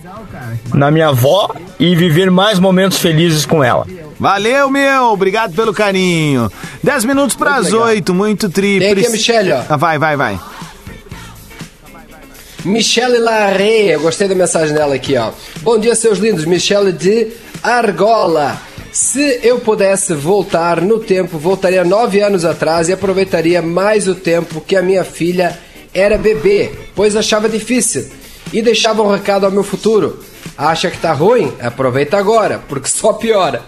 na 0.74 0.90
minha 0.90 1.08
avó 1.08 1.54
e 1.80 1.96
viver 1.96 2.30
mais 2.30 2.58
momentos 2.58 2.98
felizes 2.98 3.46
com 3.46 3.64
ela. 3.64 3.86
Valeu, 4.18 4.68
meu. 4.68 5.04
Obrigado 5.12 5.54
pelo 5.54 5.72
carinho. 5.72 6.50
10 6.82 7.04
minutos 7.04 7.36
para 7.36 7.56
as 7.56 7.66
legal. 7.66 7.82
8. 7.82 8.14
Muito. 8.14 8.48
Tem 8.50 8.76
aqui 8.92 9.06
a 9.06 9.10
Michelle, 9.10 9.52
ó. 9.52 9.62
Ah, 9.68 9.76
vai, 9.76 9.98
vai, 9.98 10.16
vai. 10.16 10.38
Michele 12.64 13.18
Larre, 13.18 13.92
eu 13.92 14.00
gostei 14.00 14.26
da 14.28 14.34
mensagem 14.34 14.74
dela 14.74 14.94
aqui, 14.94 15.16
ó. 15.16 15.30
Bom 15.62 15.78
dia, 15.78 15.94
seus 15.94 16.18
lindos. 16.18 16.44
Michele 16.44 16.92
de 16.92 17.28
Argola. 17.62 18.67
Se 19.00 19.38
eu 19.44 19.60
pudesse 19.60 20.12
voltar 20.12 20.80
no 20.80 20.98
tempo, 20.98 21.38
voltaria 21.38 21.84
nove 21.84 22.20
anos 22.20 22.44
atrás 22.44 22.88
e 22.88 22.92
aproveitaria 22.92 23.62
mais 23.62 24.08
o 24.08 24.14
tempo 24.16 24.60
que 24.60 24.74
a 24.74 24.82
minha 24.82 25.04
filha 25.04 25.56
era 25.94 26.18
bebê, 26.18 26.72
pois 26.96 27.14
achava 27.14 27.48
difícil. 27.48 28.08
E 28.52 28.60
deixava 28.60 29.00
um 29.00 29.08
recado 29.08 29.46
ao 29.46 29.52
meu 29.52 29.62
futuro. 29.62 30.18
Acha 30.56 30.90
que 30.90 30.98
tá 30.98 31.12
ruim? 31.12 31.52
Aproveita 31.60 32.18
agora, 32.18 32.60
porque 32.68 32.88
só 32.88 33.12
piora. 33.12 33.62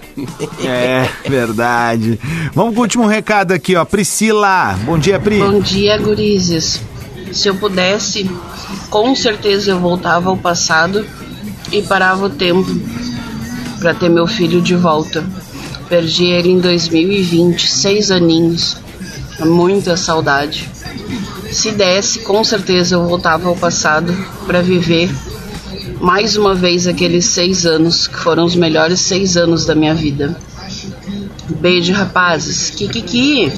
É, 0.65 1.09
verdade. 1.29 2.19
Vamos 2.53 2.75
com 2.75 2.81
o 2.81 2.83
último 2.83 3.07
recado 3.07 3.53
aqui, 3.53 3.77
ó. 3.77 3.85
Priscila. 3.85 4.77
Bom 4.83 4.99
dia, 4.99 5.21
Pri. 5.21 5.39
Bom 5.39 5.61
dia, 5.61 5.97
gurizes. 5.97 6.81
Se 7.31 7.47
eu 7.47 7.55
pudesse, 7.55 8.29
com 8.91 9.15
certeza 9.15 9.71
eu 9.71 9.79
voltava 9.79 10.29
ao 10.29 10.37
passado 10.37 11.07
e 11.71 11.83
parava 11.83 12.27
o 12.27 12.31
tempo 12.31 12.67
para 13.81 13.95
ter 13.95 14.09
meu 14.09 14.27
filho 14.27 14.61
de 14.61 14.77
volta. 14.77 15.25
Perdi 15.89 16.27
ele 16.27 16.51
em 16.51 16.61
2020, 16.61 17.67
seis 17.67 18.11
aninhos. 18.11 18.77
Muita 19.41 19.97
saudade. 19.97 20.69
Se 21.51 21.73
desse, 21.73 22.21
com 22.21 22.45
certeza 22.45 22.95
eu 22.95 23.09
voltava 23.09 23.49
ao 23.49 23.57
passado 23.57 24.15
para 24.47 24.63
viver 24.63 25.11
mais 26.01 26.37
uma 26.37 26.55
vez 26.55 26.87
aqueles 26.87 27.27
seis 27.27 27.67
anos 27.67 28.07
que 28.07 28.19
foram 28.19 28.45
os 28.45 28.55
melhores 28.55 29.01
seis 29.01 29.37
anos 29.37 29.67
da 29.67 29.75
minha 29.75 29.95
vida. 29.95 30.37
Beijo, 31.61 31.93
rapazes. 31.93 32.71
Kikiki. 32.71 33.53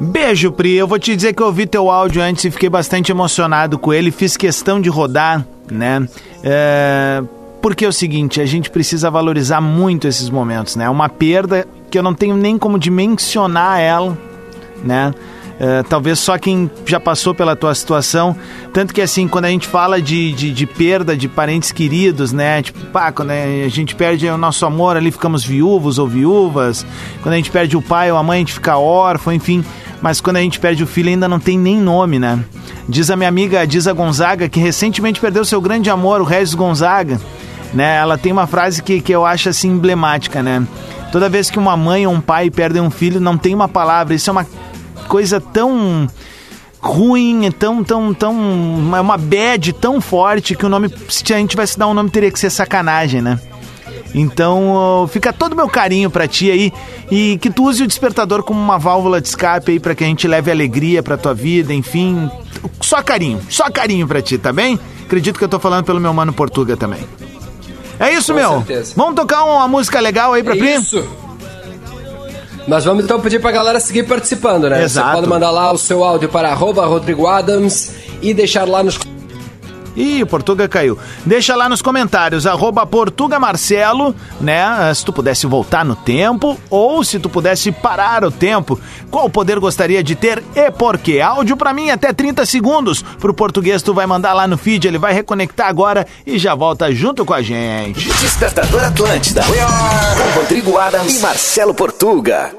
Beijo, 0.00 0.52
Pri. 0.52 0.74
Eu 0.74 0.86
vou 0.86 0.98
te 0.98 1.14
dizer 1.16 1.32
que 1.32 1.42
eu 1.42 1.46
ouvi 1.46 1.66
teu 1.66 1.90
áudio 1.90 2.20
antes 2.22 2.44
e 2.44 2.50
fiquei 2.50 2.68
bastante 2.68 3.10
emocionado 3.10 3.78
com 3.78 3.94
ele. 3.94 4.10
Fiz 4.10 4.36
questão 4.36 4.80
de 4.80 4.90
rodar, 4.90 5.46
né? 5.70 6.06
É, 6.42 7.22
Porque 7.66 7.84
é 7.84 7.88
o 7.88 7.92
seguinte, 7.92 8.40
a 8.40 8.46
gente 8.46 8.70
precisa 8.70 9.10
valorizar 9.10 9.60
muito 9.60 10.06
esses 10.06 10.30
momentos, 10.30 10.76
né? 10.76 10.84
É 10.84 10.88
uma 10.88 11.08
perda 11.08 11.66
que 11.90 11.98
eu 11.98 12.02
não 12.02 12.14
tenho 12.14 12.36
nem 12.36 12.56
como 12.56 12.78
dimensionar 12.78 13.80
ela, 13.80 14.16
né? 14.84 15.12
É, 15.58 15.82
talvez 15.82 16.20
só 16.20 16.38
quem 16.38 16.70
já 16.86 17.00
passou 17.00 17.34
pela 17.34 17.56
tua 17.56 17.74
situação. 17.74 18.36
Tanto 18.72 18.94
que, 18.94 19.02
assim, 19.02 19.26
quando 19.26 19.46
a 19.46 19.48
gente 19.48 19.66
fala 19.66 20.00
de, 20.00 20.30
de, 20.30 20.52
de 20.52 20.64
perda 20.64 21.16
de 21.16 21.26
parentes 21.26 21.72
queridos, 21.72 22.32
né? 22.32 22.62
Tipo, 22.62 22.78
pá, 22.92 23.10
quando 23.10 23.32
a 23.32 23.68
gente 23.68 23.96
perde 23.96 24.28
o 24.28 24.38
nosso 24.38 24.64
amor 24.64 24.96
ali, 24.96 25.10
ficamos 25.10 25.44
viúvos 25.44 25.98
ou 25.98 26.06
viúvas. 26.06 26.86
Quando 27.20 27.32
a 27.32 27.36
gente 27.36 27.50
perde 27.50 27.76
o 27.76 27.82
pai 27.82 28.12
ou 28.12 28.16
a 28.16 28.22
mãe, 28.22 28.36
a 28.36 28.42
gente 28.42 28.52
fica 28.52 28.78
órfão, 28.78 29.32
enfim. 29.32 29.64
Mas 30.00 30.20
quando 30.20 30.36
a 30.36 30.40
gente 30.40 30.60
perde 30.60 30.84
o 30.84 30.86
filho, 30.86 31.08
ainda 31.08 31.26
não 31.26 31.40
tem 31.40 31.58
nem 31.58 31.80
nome, 31.80 32.20
né? 32.20 32.38
Diz 32.88 33.10
a 33.10 33.16
minha 33.16 33.28
amiga 33.28 33.66
Diza 33.66 33.92
Gonzaga 33.92 34.48
que 34.48 34.60
recentemente 34.60 35.20
perdeu 35.20 35.44
seu 35.44 35.60
grande 35.60 35.90
amor, 35.90 36.20
o 36.20 36.24
Regis 36.24 36.54
Gonzaga. 36.54 37.20
Né? 37.72 37.96
Ela 37.96 38.16
tem 38.18 38.32
uma 38.32 38.46
frase 38.46 38.82
que, 38.82 39.00
que 39.00 39.12
eu 39.12 39.24
acho 39.24 39.48
assim 39.48 39.68
emblemática, 39.68 40.42
né? 40.42 40.66
Toda 41.12 41.28
vez 41.28 41.50
que 41.50 41.58
uma 41.58 41.76
mãe 41.76 42.06
ou 42.06 42.12
um 42.12 42.20
pai 42.20 42.50
perdem 42.50 42.82
um 42.82 42.90
filho, 42.90 43.20
não 43.20 43.38
tem 43.38 43.54
uma 43.54 43.68
palavra. 43.68 44.14
Isso 44.14 44.28
é 44.30 44.32
uma 44.32 44.46
coisa 45.08 45.40
tão 45.40 46.08
ruim, 46.80 47.50
tão, 47.50 47.82
tão, 47.82 48.12
tão. 48.12 48.36
É 48.96 49.00
uma 49.00 49.16
bad 49.16 49.72
tão 49.74 50.00
forte 50.00 50.54
que 50.54 50.66
o 50.66 50.68
nome. 50.68 50.92
Se 51.08 51.32
a 51.32 51.38
gente 51.38 51.50
tivesse 51.50 51.78
dar 51.78 51.86
um 51.86 51.94
nome, 51.94 52.10
teria 52.10 52.30
que 52.30 52.38
ser 52.38 52.50
sacanagem, 52.50 53.22
né? 53.22 53.38
Então, 54.14 55.06
fica 55.12 55.32
todo 55.32 55.52
o 55.52 55.56
meu 55.56 55.68
carinho 55.68 56.10
pra 56.10 56.26
ti 56.26 56.50
aí 56.50 56.72
e 57.10 57.38
que 57.38 57.50
tu 57.50 57.64
use 57.64 57.82
o 57.82 57.86
despertador 57.86 58.42
como 58.42 58.58
uma 58.58 58.78
válvula 58.78 59.20
de 59.20 59.28
escape 59.28 59.72
aí 59.72 59.80
pra 59.80 59.94
que 59.94 60.04
a 60.04 60.06
gente 60.06 60.26
leve 60.26 60.50
alegria 60.50 61.02
pra 61.02 61.18
tua 61.18 61.34
vida, 61.34 61.74
enfim. 61.74 62.30
Só 62.80 63.02
carinho, 63.02 63.40
só 63.50 63.70
carinho 63.70 64.06
pra 64.06 64.22
ti, 64.22 64.38
tá 64.38 64.52
bem? 64.52 64.78
Acredito 65.04 65.38
que 65.38 65.44
eu 65.44 65.48
tô 65.48 65.60
falando 65.60 65.84
pelo 65.84 66.00
meu 66.00 66.14
mano 66.14 66.32
Portuga 66.32 66.76
também. 66.76 67.00
É 67.98 68.12
isso, 68.12 68.32
Com 68.32 68.38
meu. 68.38 68.50
certeza. 68.58 68.92
Vamos 68.96 69.14
tocar 69.14 69.44
uma 69.44 69.66
música 69.68 70.00
legal 70.00 70.32
aí 70.32 70.42
pra 70.42 70.54
É 70.54 70.58
Pri? 70.58 70.74
isso. 70.74 71.06
Nós 72.66 72.84
vamos 72.84 73.04
então 73.04 73.20
pedir 73.20 73.40
pra 73.40 73.52
galera 73.52 73.78
seguir 73.78 74.02
participando, 74.04 74.68
né? 74.68 74.82
Exato. 74.82 75.08
Você 75.08 75.14
pode 75.16 75.28
mandar 75.28 75.50
lá 75.50 75.72
o 75.72 75.78
seu 75.78 76.02
áudio 76.02 76.28
para 76.28 76.48
arroba 76.50 76.84
Rodrigo 76.84 77.26
Adams 77.26 77.92
e 78.20 78.34
deixar 78.34 78.66
lá 78.68 78.82
nos 78.82 78.98
Ih, 79.96 80.22
o 80.22 80.26
Portuga 80.26 80.68
caiu. 80.68 80.98
Deixa 81.24 81.56
lá 81.56 81.68
nos 81.68 81.80
comentários, 81.80 82.46
arroba 82.46 82.86
Portuga 82.86 83.40
Marcelo, 83.40 84.14
né? 84.40 84.92
Se 84.94 85.04
tu 85.04 85.12
pudesse 85.12 85.46
voltar 85.46 85.84
no 85.84 85.96
tempo 85.96 86.58
ou 86.68 87.02
se 87.02 87.18
tu 87.18 87.28
pudesse 87.28 87.72
parar 87.72 88.24
o 88.24 88.30
tempo, 88.30 88.78
qual 89.10 89.30
poder 89.30 89.58
gostaria 89.58 90.02
de 90.02 90.14
ter 90.14 90.42
e 90.54 90.70
por 90.70 90.98
quê? 90.98 91.20
Áudio 91.20 91.56
pra 91.56 91.72
mim 91.72 91.90
até 91.90 92.12
30 92.12 92.44
segundos. 92.44 93.02
Pro 93.18 93.32
português 93.32 93.82
tu 93.82 93.94
vai 93.94 94.06
mandar 94.06 94.34
lá 94.34 94.46
no 94.46 94.58
feed, 94.58 94.86
ele 94.86 94.98
vai 94.98 95.12
reconectar 95.12 95.68
agora 95.68 96.06
e 96.26 96.38
já 96.38 96.54
volta 96.54 96.92
junto 96.92 97.24
com 97.24 97.32
a 97.32 97.40
gente. 97.40 98.08
Despertador 98.20 98.84
Atlântida. 98.84 99.42
Com 99.42 100.40
Rodrigo 100.40 100.76
Adams 100.76 101.18
e 101.18 101.20
Marcelo 101.20 101.74
Portuga. 101.74 102.52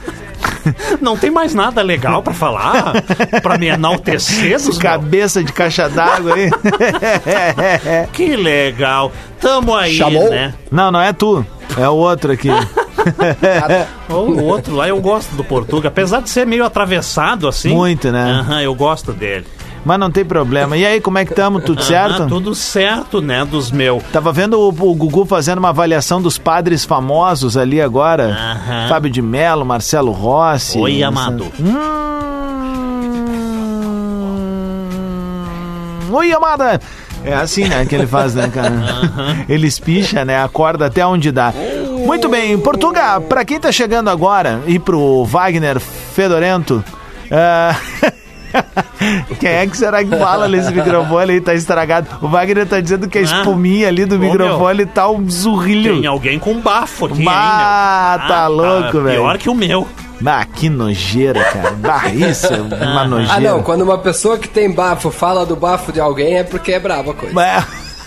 Não 1.00 1.16
tem 1.16 1.30
mais 1.30 1.54
nada 1.54 1.82
legal 1.82 2.22
pra 2.22 2.32
falar? 2.32 2.94
pra 3.42 3.56
me 3.58 3.66
enaltecer 3.68 4.52
dos 4.54 4.64
meus- 4.66 4.78
Cabeça 4.88 5.42
de 5.42 5.52
caixa 5.52 5.88
d'água 5.88 6.34
aí. 6.34 6.50
Que 8.12 8.36
legal. 8.36 9.12
Tamo 9.40 9.74
aí, 9.74 9.96
Chamou? 9.96 10.30
né? 10.30 10.54
Não, 10.70 10.90
não 10.90 11.00
é 11.00 11.12
tu. 11.12 11.44
É 11.76 11.88
o 11.88 11.92
outro 11.94 12.32
aqui. 12.32 12.48
O 14.08 14.42
outro 14.44 14.74
lá 14.74 14.88
eu 14.88 15.00
gosto 15.00 15.34
do 15.34 15.44
Portuga, 15.44 15.88
apesar 15.88 16.20
de 16.22 16.30
ser 16.30 16.46
meio 16.46 16.64
atravessado 16.64 17.46
assim. 17.46 17.68
Muito, 17.74 18.10
né? 18.10 18.40
Aham, 18.40 18.62
eu 18.62 18.74
gosto 18.74 19.12
dele. 19.12 19.46
Mas 19.88 19.98
não 19.98 20.10
tem 20.10 20.22
problema. 20.22 20.76
E 20.76 20.84
aí, 20.84 21.00
como 21.00 21.16
é 21.16 21.24
que 21.24 21.32
estamos? 21.32 21.64
Tudo 21.64 21.82
certo? 21.82 22.20
Aham, 22.20 22.28
tudo 22.28 22.54
certo, 22.54 23.22
né, 23.22 23.42
dos 23.42 23.70
meus. 23.70 24.02
Tava 24.12 24.30
vendo 24.30 24.60
o, 24.60 24.68
o 24.68 24.94
Gugu 24.94 25.24
fazendo 25.24 25.60
uma 25.60 25.70
avaliação 25.70 26.20
dos 26.20 26.36
padres 26.36 26.84
famosos 26.84 27.56
ali 27.56 27.80
agora. 27.80 28.36
Aham. 28.38 28.88
Fábio 28.90 29.10
de 29.10 29.22
Mello, 29.22 29.64
Marcelo 29.64 30.12
Rossi. 30.12 30.78
Oi, 30.78 31.02
amado. 31.02 31.46
Hum... 31.58 31.74
Oi, 36.12 36.32
amada! 36.34 36.78
É 37.24 37.32
assim, 37.32 37.64
né, 37.64 37.86
que 37.86 37.94
ele 37.94 38.06
faz, 38.06 38.34
né, 38.34 38.50
cara? 38.52 38.74
Ele 39.48 39.66
espicha, 39.66 40.22
né? 40.22 40.38
Acorda 40.42 40.84
até 40.84 41.06
onde 41.06 41.32
dá. 41.32 41.52
Muito 42.04 42.28
bem, 42.28 42.58
Portuga, 42.58 43.22
pra 43.22 43.42
quem 43.42 43.58
tá 43.58 43.72
chegando 43.72 44.10
agora 44.10 44.60
e 44.66 44.78
pro 44.78 45.24
Wagner 45.24 45.80
Fedorento, 45.80 46.84
ah, 47.30 47.74
quem 49.38 49.50
é 49.50 49.66
que 49.66 49.76
será 49.76 50.02
que 50.04 50.10
fala 50.16 50.48
nesse 50.48 50.72
microfone 50.72 51.32
aí? 51.32 51.40
Tá 51.40 51.54
estragado. 51.54 52.08
O 52.22 52.28
Wagner 52.28 52.66
tá 52.66 52.80
dizendo 52.80 53.08
que 53.08 53.18
a 53.18 53.20
Ah. 53.20 53.24
espuminha 53.24 53.88
ali 53.88 54.04
do 54.04 54.16
Ô, 54.16 54.18
microfone 54.18 54.86
tá 54.86 55.08
um 55.08 55.28
zurrilho. 55.28 55.94
Tem 56.00 56.06
alguém 56.06 56.38
com 56.38 56.60
bafo 56.60 57.06
aqui, 57.06 57.22
Bah, 57.22 58.12
hein, 58.14 58.18
meu? 58.20 58.28
tá 58.28 58.46
louco, 58.48 59.00
velho. 59.00 59.20
Pior 59.22 59.38
que 59.38 59.48
o 59.50 59.54
meu. 59.54 59.86
Bah, 60.20 60.44
que 60.44 60.68
nojeira, 60.68 61.44
cara. 61.44 61.70
Bah, 61.72 62.08
isso 62.08 62.46
é 62.52 62.56
uma 62.60 63.04
nojeira. 63.04 63.34
Ah, 63.34 63.40
não. 63.40 63.62
Quando 63.62 63.82
uma 63.82 63.98
pessoa 63.98 64.36
que 64.36 64.48
tem 64.48 64.70
bafo 64.72 65.10
fala 65.10 65.46
do 65.46 65.54
bafo 65.54 65.92
de 65.92 66.00
alguém 66.00 66.38
é 66.38 66.42
porque 66.44 66.72
é 66.72 66.80
brava 66.80 67.12
a 67.12 67.14
coisa. 67.14 67.40
É. 67.40 67.62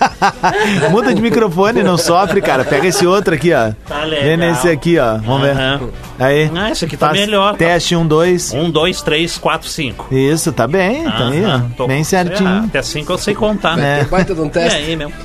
Muda 0.92 1.14
de 1.14 1.22
microfone, 1.22 1.84
não 1.84 1.98
sofre, 1.98 2.42
cara. 2.42 2.64
Pega 2.64 2.88
esse 2.88 3.06
outro 3.06 3.34
aqui, 3.34 3.54
ó. 3.54 3.72
Tá 3.88 4.04
legal. 4.04 4.26
Vem 4.26 4.38
nesse 4.38 4.70
aqui, 4.70 4.98
ó. 4.98 5.18
Vamos 5.18 5.42
ver. 5.42 5.56
Aí. 6.20 6.52
Ah, 6.56 6.70
esse 6.72 6.86
aqui 6.86 6.96
tá 6.98 7.08
Faz 7.08 7.20
melhor. 7.20 7.56
Teste 7.56 7.96
um, 7.96 8.06
dois. 8.06 8.54
Um, 8.54 8.70
dois, 8.70 9.02
três, 9.02 9.38
quatro, 9.38 9.68
cinco. 9.68 10.08
Isso, 10.14 10.52
tá 10.52 10.68
bem, 10.68 11.04
tá 11.04 11.28
aí, 11.30 11.44
ó. 11.46 11.60
tô- 11.76 11.88
Bem 11.88 12.04
certinho. 12.04 12.48
Ah, 12.50 12.64
até 12.68 12.82
cinco 12.82 13.12
eu 13.14 13.18
sei 13.18 13.34
contar, 13.34 13.76
né? 13.76 14.02
É. 14.02 14.04
Baita 14.06 14.34
de 14.36 14.42
um 14.42 14.50
teste. 14.50 14.78
aí, 14.78 14.96
meu? 14.96 15.12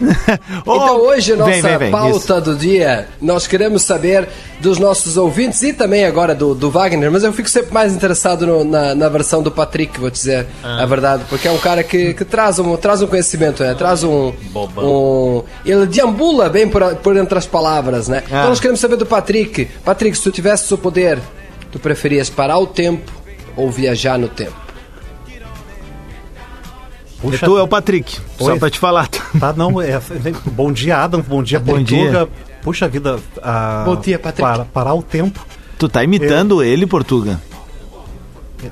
Então 0.61 0.97
hoje 1.01 1.35
nossa 1.35 1.51
vem, 1.51 1.63
vem, 1.63 1.79
vem, 1.79 1.91
pauta 1.91 2.41
do 2.41 2.55
dia, 2.57 3.09
nós 3.21 3.47
queremos 3.47 3.83
saber 3.83 4.29
dos 4.61 4.79
nossos 4.79 5.17
ouvintes 5.17 5.63
e 5.63 5.73
também 5.73 6.05
agora 6.05 6.35
do, 6.35 6.55
do 6.55 6.71
Wagner, 6.71 7.11
mas 7.11 7.23
eu 7.25 7.33
fico 7.33 7.49
sempre 7.49 7.73
mais 7.73 7.93
interessado 7.95 8.47
no- 8.47 8.65
na, 8.65 8.95
na 8.95 9.09
versão 9.09 9.43
do 9.43 9.51
Patrick, 9.51 9.99
vou 10.01 10.11
dizer 10.11 10.47
Ah. 10.65 10.83
a 10.83 10.87
verdade, 10.87 11.25
porque 11.29 11.47
é 11.47 11.51
um 11.51 11.59
cara 11.59 11.83
que, 11.83 12.15
que 12.15 12.25
traz, 12.25 12.59
um, 12.59 12.77
traz 12.77 13.03
um 13.03 13.07
conhecimento, 13.07 13.63
né? 13.63 13.75
traz 13.75 14.03
um, 14.03 14.33
Bobão. 14.51 14.66
Um... 14.77 15.43
Ele 15.65 15.87
deambula 15.87 16.49
bem 16.49 16.69
por, 16.69 16.95
por 16.97 17.17
entre 17.17 17.39
as 17.39 17.47
palavras, 17.47 18.09
né? 18.09 18.23
Ah. 18.25 18.27
Então 18.27 18.49
nós 18.49 18.61
queremos 18.61 18.81
saber 18.81 18.97
do 18.97 19.07
Patrick. 19.07 19.67
Patrick, 19.85 20.17
se 20.17 20.23
tu 20.23 20.31
tivesse 20.31 20.73
o 20.73 20.79
poder, 20.79 21.19
tu 21.71 21.79
preferias 21.79 22.29
parar 22.31 22.59
o 22.59 22.67
tempo 22.67 23.11
ou 23.57 23.71
viajar 23.71 24.19
no 24.19 24.29
tempo? 24.29 24.67
E 27.25 27.39
tu 27.39 27.57
é 27.59 27.63
o 27.63 27.67
Patrick, 27.69 28.19
só 28.39 28.53
Oi. 28.53 28.59
pra 28.59 28.71
te 28.71 28.79
falar. 28.79 29.09
Tá, 29.09 29.53
não, 29.57 29.81
é, 29.81 30.01
bom 30.47 30.71
dia, 30.71 30.99
Adam, 30.99 31.21
bom 31.23 31.43
dia, 31.43 31.59
Bom 31.59 31.75
Portuga. 31.75 32.29
Puxa 32.63 32.87
vida, 32.89 33.19
a, 33.43 33.83
Bom 33.85 33.97
dia, 33.97 34.19
Patrick. 34.19 34.43
para- 34.43 34.65
parar 34.65 34.95
o 34.95 35.03
tempo. 35.03 35.45
Tu 35.79 35.89
tá 35.89 36.03
imitando 36.05 36.63
ele, 36.63 36.87
Portuga. 36.87 37.41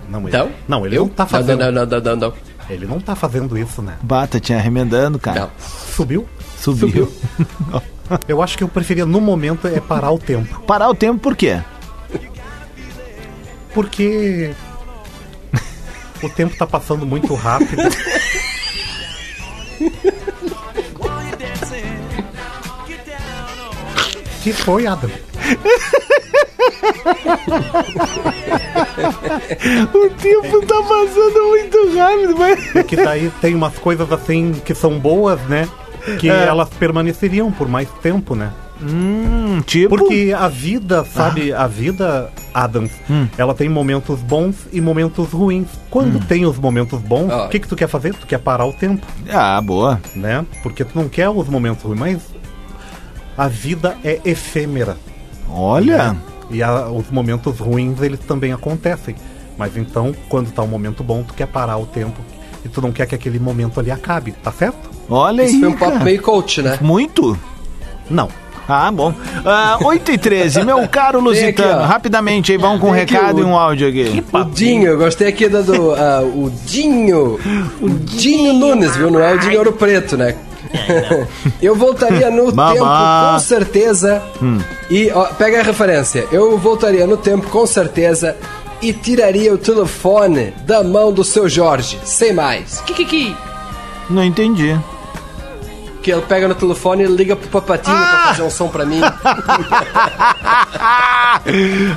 Não, 0.09 0.21
ele, 0.21 0.29
Então? 0.29 0.51
não, 0.69 0.87
ele 0.87 0.97
Eu? 0.97 1.03
não 1.03 1.09
tá 1.09 1.27
fazendo. 1.27 1.61
Não, 1.61 1.71
não, 1.73 1.87
não, 1.87 2.01
não, 2.01 2.17
não. 2.17 2.33
Ele 2.75 2.87
não 2.87 3.01
tá 3.01 3.15
fazendo 3.15 3.57
isso, 3.57 3.81
né? 3.81 3.97
Bata, 4.03 4.41
tinha 4.41 4.59
remendando, 4.59 5.19
cara. 5.19 5.51
Subiu? 5.59 6.29
Subiu. 6.59 7.13
Eu 8.29 8.43
acho 8.43 8.59
que 8.59 8.65
eu 8.65 8.69
preferia, 8.69 9.07
no 9.07 9.19
momento, 9.19 9.67
é 9.67 9.81
parar 9.81 10.11
o 10.11 10.19
tempo. 10.19 10.61
Parar 10.63 10.91
o 10.91 10.95
tempo 10.95 11.19
por 11.21 11.35
quê? 11.35 11.59
Porque 13.73 14.53
o 16.23 16.29
tempo 16.29 16.55
tá 16.55 16.67
passando 16.67 17.07
muito 17.07 17.35
rápido. 17.35 17.83
que 24.43 24.53
foi, 24.53 24.87
Adam? 24.87 25.11
o 29.94 30.11
tempo 30.11 30.66
tá 30.66 30.77
passando 30.83 31.49
muito 31.49 31.97
rápido, 31.97 32.35
mas. 32.38 32.77
É 32.77 32.83
que 32.83 32.97
daí 32.97 33.31
tem 33.40 33.55
umas 33.55 33.77
coisas 33.79 34.11
assim 34.12 34.53
que 34.64 34.75
são 34.75 34.99
boas, 34.99 35.40
né? 35.42 35.68
Que 36.18 36.29
É. 36.29 36.47
elas 36.47 36.68
permaneceriam 36.70 37.51
por 37.51 37.68
mais 37.68 37.88
tempo, 38.03 38.35
né? 38.35 38.51
Hum, 38.83 39.62
tipo. 39.64 39.97
Porque 39.97 40.35
a 40.37 40.49
vida, 40.49 41.05
sabe, 41.05 41.53
a 41.53 41.66
vida, 41.66 42.31
Adams, 42.53 42.90
Hum. 43.09 43.27
ela 43.38 43.55
tem 43.55 43.68
momentos 43.68 44.20
bons 44.20 44.57
e 44.73 44.81
momentos 44.81 45.31
ruins. 45.31 45.68
Quando 45.88 46.18
tem 46.27 46.44
os 46.44 46.59
momentos 46.59 47.01
bons, 47.01 47.33
o 47.33 47.49
que, 47.49 47.61
que 47.61 47.68
tu 47.68 47.77
quer 47.77 47.88
fazer? 47.88 48.14
Tu 48.14 48.27
quer 48.27 48.38
parar 48.38 48.66
o 48.66 48.73
tempo. 48.73 49.07
Ah, 49.31 49.61
boa. 49.61 50.01
Né? 50.14 50.44
Porque 50.62 50.85
tu 50.85 50.90
não 50.94 51.09
quer 51.09 51.29
os 51.31 51.49
momentos 51.49 51.83
ruins, 51.85 51.99
mas 51.99 52.18
a 53.38 53.49
vida 53.49 53.97
é 54.05 54.20
efêmera. 54.25 54.97
Olha. 55.49 56.12
Né? 56.12 56.16
E 56.51 56.63
a- 56.63 56.89
os 56.89 57.11
momentos 57.11 57.59
ruins, 57.59 58.01
eles 58.03 58.21
também 58.21 58.53
acontecem. 58.53 59.15
Mas 59.57 59.77
então, 59.77 60.15
quando 60.29 60.51
tá 60.53 60.63
um 60.63 60.67
momento 60.67 61.03
bom, 61.05 61.23
tu 61.23 61.33
quer 61.35 61.47
parar 61.47 61.77
o 61.77 61.87
tempo 61.87 62.21
e 62.65 62.69
tu 62.69 62.81
não 62.83 62.91
quer 62.93 63.07
que 63.07 63.15
aquele 63.15 63.39
momento 63.39 63.79
ali 63.81 63.91
acabe, 63.91 64.33
tá 64.33 64.51
certo? 64.53 64.91
Olha 65.09 65.43
Isso 65.45 65.55
aí. 65.55 65.61
foi 65.61 65.69
um 65.69 65.77
papo 65.77 66.03
meio 66.05 66.21
coach, 66.23 66.61
né? 66.63 66.79
Muito? 66.81 67.39
Não. 68.11 68.29
Ah, 68.67 68.91
bom. 68.91 69.13
Ah, 69.45 69.77
8 69.83 70.11
e 70.13 70.17
13, 70.17 70.65
meu 70.65 70.89
caro 70.89 71.19
aqui, 71.19 71.29
Lusitano, 71.29 71.83
ó. 71.83 71.85
rapidamente 71.85 72.51
aí, 72.51 72.57
vamos 72.57 72.81
com 72.81 72.89
um 72.89 72.93
aqui 72.95 73.13
recado 73.15 73.37
o- 73.37 73.41
e 73.43 73.45
um 73.45 73.55
áudio 73.57 73.87
aqui. 73.89 74.25
O 74.33 74.45
Dinho, 74.45 74.87
eu 74.89 74.97
gostei 74.99 75.29
aqui 75.29 75.51
da 75.51 75.61
do. 75.61 75.93
ah, 75.93 76.23
o 76.23 76.51
Dinho. 76.65 77.39
O 77.83 77.89
Dinho 77.91 78.55
Nunes, 78.55 78.97
viu? 78.97 79.11
Não 79.11 79.21
é 79.21 79.35
o 79.35 79.39
Dinho 79.39 79.59
Ouro 79.59 79.73
Preto, 79.75 80.17
né? 80.17 80.35
eu 81.61 81.75
voltaria 81.75 82.31
no 82.31 82.53
tempo, 82.53 82.85
com 83.33 83.39
certeza. 83.39 84.23
Hum. 84.43 84.61
E, 84.91 85.11
ó, 85.13 85.27
pega 85.27 85.61
a 85.61 85.63
referência. 85.63 86.27
Eu 86.31 86.59
voltaria 86.59 87.07
no 87.07 87.17
tempo, 87.17 87.49
com 87.49 87.67
certeza. 87.67 88.37
E 88.83 88.93
tiraria 88.93 89.53
o 89.53 89.59
telefone 89.59 90.53
da 90.67 90.83
mão 90.83 91.13
do 91.13 91.25
seu 91.25 91.49
Jorge. 91.49 91.99
Sem 92.05 92.33
mais. 92.33 92.81
Kikiki. 92.81 93.35
Não 94.11 94.23
entendi. 94.23 94.79
Que 96.05 96.12
ele 96.12 96.21
pega 96.21 96.47
no 96.47 96.55
telefone 96.55 97.05
e 97.05 97.07
liga 97.07 97.35
pro 97.35 97.49
papatinho 97.49 97.97
Ah! 97.97 98.21
pra 98.25 98.29
fazer 98.35 98.43
um 98.43 98.51
som 98.51 98.69
pra 98.69 98.85
mim. 98.85 99.01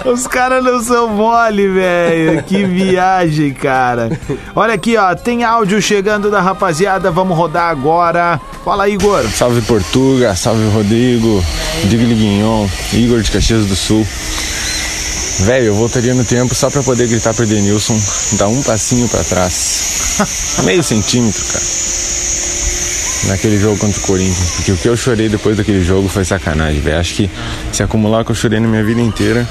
Os 0.06 0.26
caras 0.28 0.64
não 0.64 0.82
são 0.82 1.10
mole, 1.10 1.68
velho. 1.68 2.42
Que 2.44 2.64
viagem, 2.66 3.54
cara. 3.54 4.10
Olha 4.56 4.76
aqui, 4.76 4.96
ó. 4.96 5.14
Tem 5.14 5.44
áudio 5.44 5.82
chegando 5.82 6.32
da 6.32 6.40
rapaziada. 6.42 7.12
Vamos 7.12 7.38
rodar 7.38 7.70
agora. 7.70 8.40
Fala, 8.64 8.88
Igor. 8.88 9.28
Salve 9.30 9.62
Portuga, 9.62 10.34
salve 10.36 10.70
Rodrigo, 10.70 11.44
Digli 11.84 12.16
Guignon, 12.16 12.66
Igor 12.94 13.22
de 13.22 13.30
Caxias 13.32 13.66
do 13.66 13.76
Sul. 13.76 14.08
Velho, 15.40 15.66
eu 15.68 15.76
voltaria 15.76 16.14
no 16.14 16.24
tempo 16.24 16.56
só 16.56 16.70
pra 16.70 16.82
poder 16.82 17.08
gritar 17.08 17.34
pro 17.34 17.44
Edenilson, 17.44 18.00
dar 18.38 18.48
um 18.48 18.64
passinho 18.64 19.08
pra 19.10 19.24
trás. 19.24 20.18
Meio 20.64 20.82
centímetro, 20.84 21.44
cara. 21.46 21.64
Naquele 23.26 23.60
jogo 23.60 23.78
contra 23.78 24.00
o 24.00 24.04
Corinthians. 24.04 24.52
Porque 24.56 24.72
o 24.72 24.78
que 24.78 24.88
eu 24.88 24.96
chorei 24.96 25.30
depois 25.30 25.58
daquele 25.58 25.84
jogo 25.84 26.08
foi 26.08 26.24
sacanagem, 26.24 26.80
velho. 26.80 27.00
Acho 27.00 27.16
que 27.16 27.30
se 27.72 27.84
acumular 27.84 28.22
o 28.22 28.26
que 28.26 28.32
eu 28.32 28.36
chorei 28.36 28.60
na 28.60 28.68
minha 28.68 28.84
vida 28.84 29.02
inteira, 29.02 29.48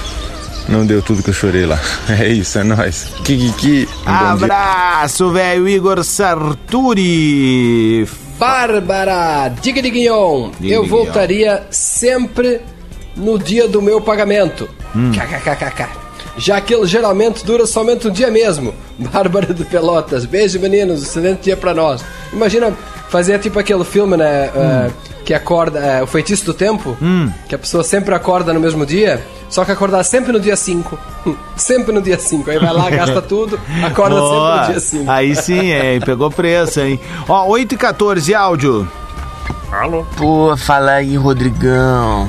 não 0.69 0.87
deu 0.87 1.03
tudo 1.03 1.23
que 1.23 1.31
eu 1.31 1.35
chorei 1.35 1.67
lá. 1.67 1.79
É 2.09 2.29
isso, 2.29 2.59
é 2.59 2.65
nóis. 2.65 3.09
Kikiki. 3.25 3.89
um. 4.07 4.11
Abraço, 4.11 5.31
velho. 5.33 5.69
Igor 5.69 6.03
Sarturi. 6.05 8.07
Bárbara, 8.39 9.49
diga 9.63 9.81
de 9.81 9.91
Guignon, 9.91 10.51
Diga 10.61 10.75
eu 10.75 10.87
voltaria 10.87 11.67
sempre 11.71 12.61
no 13.17 13.39
dia 13.39 13.67
do 13.67 13.81
meu 13.81 14.01
pagamento. 14.01 14.69
Hum. 14.95 15.11
KKKKK. 15.11 15.89
Já 16.37 16.61
que 16.61 16.75
ele 16.75 16.87
geralmente 16.87 17.47
dura 17.47 17.67
somente 17.67 18.09
um 18.09 18.11
dia 18.11 18.31
mesmo. 18.31 18.75
Bárbara 18.99 19.55
de 19.55 19.65
Pelotas, 19.65 20.27
beijo 20.27 20.61
meninos, 20.61 21.03
excelente 21.03 21.45
dia 21.45 21.57
pra 21.57 21.73
nós. 21.73 22.05
Imagina 22.33 22.75
fazer 23.17 23.39
tipo 23.39 23.59
aquele 23.59 23.85
filme, 23.85 24.17
né? 24.17 24.51
eh, 24.55 24.91
que 25.25 25.33
acorda, 25.35 25.79
eh, 25.81 26.03
o 26.03 26.07
feitiço 26.07 26.45
do 26.45 26.53
tempo, 26.55 26.97
Hum. 27.01 27.31
que 27.49 27.55
a 27.55 27.59
pessoa 27.59 27.83
sempre 27.83 28.15
acorda 28.15 28.53
no 28.53 28.61
mesmo 28.61 28.85
dia, 28.85 29.21
só 29.49 29.65
que 29.65 29.73
acordar 29.73 30.05
sempre 30.05 30.33
no 30.33 30.39
dia 30.39 30.55
5. 30.57 30.99
sempre 31.57 31.93
no 31.93 32.03
dia 32.03 32.19
5. 32.19 32.51
Aí 32.51 32.59
vai 32.59 32.73
lá, 32.73 32.91
gasta 32.91 33.21
tudo, 33.23 33.59
acorda 33.85 34.17
Boa. 34.17 34.31
sempre 34.59 34.67
no 34.67 34.71
dia 34.73 34.81
5. 34.81 35.11
Aí 35.11 35.35
sim, 35.35 35.73
hein? 35.73 36.01
Pegou 36.05 36.31
preço, 36.31 36.81
hein? 36.81 37.01
Ó, 37.29 37.47
8 37.49 37.75
e 37.75 37.79
14, 37.79 38.35
áudio. 38.35 38.87
Alô? 39.73 40.05
Pô, 40.17 40.57
fala 40.57 40.93
aí, 40.93 41.17
Rodrigão. 41.17 42.29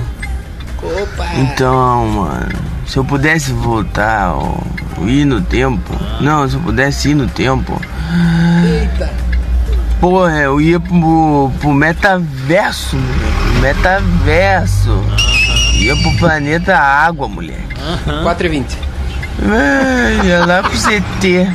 Opa! 0.81 1.25
Então, 1.35 2.05
mano, 2.07 2.55
se 2.87 2.97
eu 2.97 3.03
pudesse 3.05 3.51
voltar, 3.51 4.33
ó, 4.35 4.53
ir 5.05 5.25
no 5.25 5.41
tempo. 5.41 5.93
Não, 6.21 6.47
se 6.49 6.55
eu 6.55 6.61
pudesse 6.61 7.09
ir 7.09 7.15
no 7.15 7.27
tempo. 7.27 7.79
Eita! 8.65 9.26
Porra, 9.99 10.37
eu 10.37 10.61
ia 10.61 10.79
pro, 10.79 11.51
pro 11.59 11.73
metaverso, 11.73 12.95
moleque. 12.95 13.59
Metaverso. 13.61 15.03
Ia 15.73 15.95
pro 15.95 16.17
planeta 16.17 16.77
Água, 16.77 17.27
moleque. 17.27 17.75
4 18.23 18.45
e 18.45 18.49
20. 18.49 18.77
É, 19.43 20.25
ia 20.25 20.45
lá 20.45 20.61
pro 20.61 20.71
CT. 20.71 21.49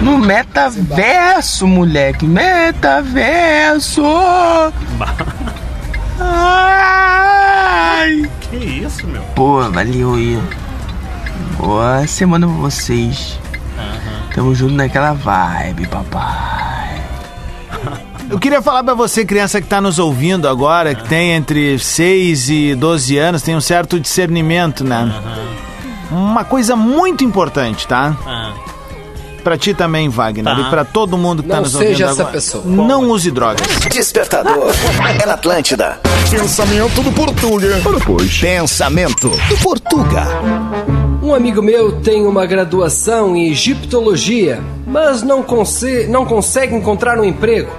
No 0.00 0.18
metaverso, 0.18 1.66
moleque. 1.66 2.26
Metaverso. 2.26 4.02
Ai. 6.20 8.28
Que 8.40 8.56
isso, 8.56 9.06
meu? 9.06 9.22
Pô, 9.34 9.68
valeu 9.70 10.14
aí. 10.14 10.40
Boa 11.58 12.06
semana 12.06 12.46
pra 12.46 12.56
vocês. 12.56 13.38
Tamo 14.34 14.54
junto 14.54 14.74
naquela 14.74 15.12
vibe, 15.12 15.86
papai. 15.88 16.77
Eu 18.30 18.38
queria 18.38 18.60
falar 18.60 18.84
pra 18.84 18.94
você, 18.94 19.24
criança 19.24 19.60
que 19.60 19.66
tá 19.66 19.80
nos 19.80 19.98
ouvindo 19.98 20.46
agora, 20.48 20.94
que 20.94 21.08
tem 21.08 21.32
entre 21.32 21.78
6 21.78 22.50
e 22.50 22.74
12 22.74 23.16
anos, 23.16 23.42
tem 23.42 23.56
um 23.56 23.60
certo 23.60 23.98
discernimento, 23.98 24.84
né? 24.84 25.10
Uma 26.10 26.44
coisa 26.44 26.76
muito 26.76 27.24
importante, 27.24 27.86
tá? 27.86 28.14
Pra 29.42 29.56
ti 29.56 29.72
também, 29.72 30.10
Wagner, 30.10 30.44
Tá. 30.56 30.60
e 30.60 30.68
pra 30.70 30.84
todo 30.84 31.16
mundo 31.16 31.42
que 31.42 31.48
tá 31.48 31.56
Não 31.56 31.62
nos 31.62 31.72
seja 31.72 31.84
ouvindo 31.84 32.02
essa 32.04 32.20
agora. 32.22 32.32
pessoa. 32.34 32.64
Não 32.66 33.10
use 33.10 33.30
drogas. 33.30 33.66
Despertador. 33.90 34.72
É 35.22 35.24
na 35.24 35.34
Atlântida. 35.34 35.98
Pensamento 36.30 37.02
do 37.02 37.10
Portuga. 37.12 37.80
Pensamento 38.40 39.30
do 39.30 39.56
Portuga. 39.62 40.26
Um 41.22 41.32
amigo 41.34 41.62
meu 41.62 41.92
tem 42.00 42.26
uma 42.26 42.44
graduação 42.44 43.34
em 43.34 43.50
egiptologia, 43.50 44.62
mas 44.86 45.22
não, 45.22 45.42
conse 45.42 46.06
não 46.08 46.26
consegue 46.26 46.74
encontrar 46.74 47.18
um 47.18 47.24
emprego. 47.24 47.70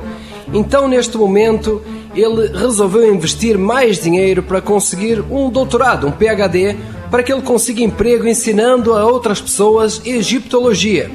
Então, 0.53 0.87
neste 0.87 1.17
momento, 1.17 1.81
ele 2.15 2.47
resolveu 2.57 3.13
investir 3.13 3.57
mais 3.57 4.01
dinheiro 4.01 4.41
para 4.41 4.61
conseguir 4.61 5.21
um 5.29 5.49
doutorado, 5.49 6.07
um 6.07 6.11
PhD, 6.11 6.75
para 7.11 7.23
que 7.23 7.31
ele 7.31 7.41
consiga 7.41 7.81
emprego 7.81 8.27
ensinando 8.27 8.93
a 8.93 9.05
outras 9.05 9.39
pessoas 9.41 10.01
egiptologia. 10.05 11.11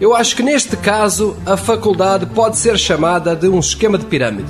Eu 0.00 0.14
acho 0.14 0.34
que 0.34 0.42
neste 0.42 0.76
caso 0.76 1.36
a 1.44 1.56
faculdade 1.56 2.26
pode 2.26 2.56
ser 2.58 2.78
chamada 2.78 3.36
de 3.36 3.48
um 3.48 3.58
esquema 3.58 3.98
de 3.98 4.06
pirâmide. 4.06 4.48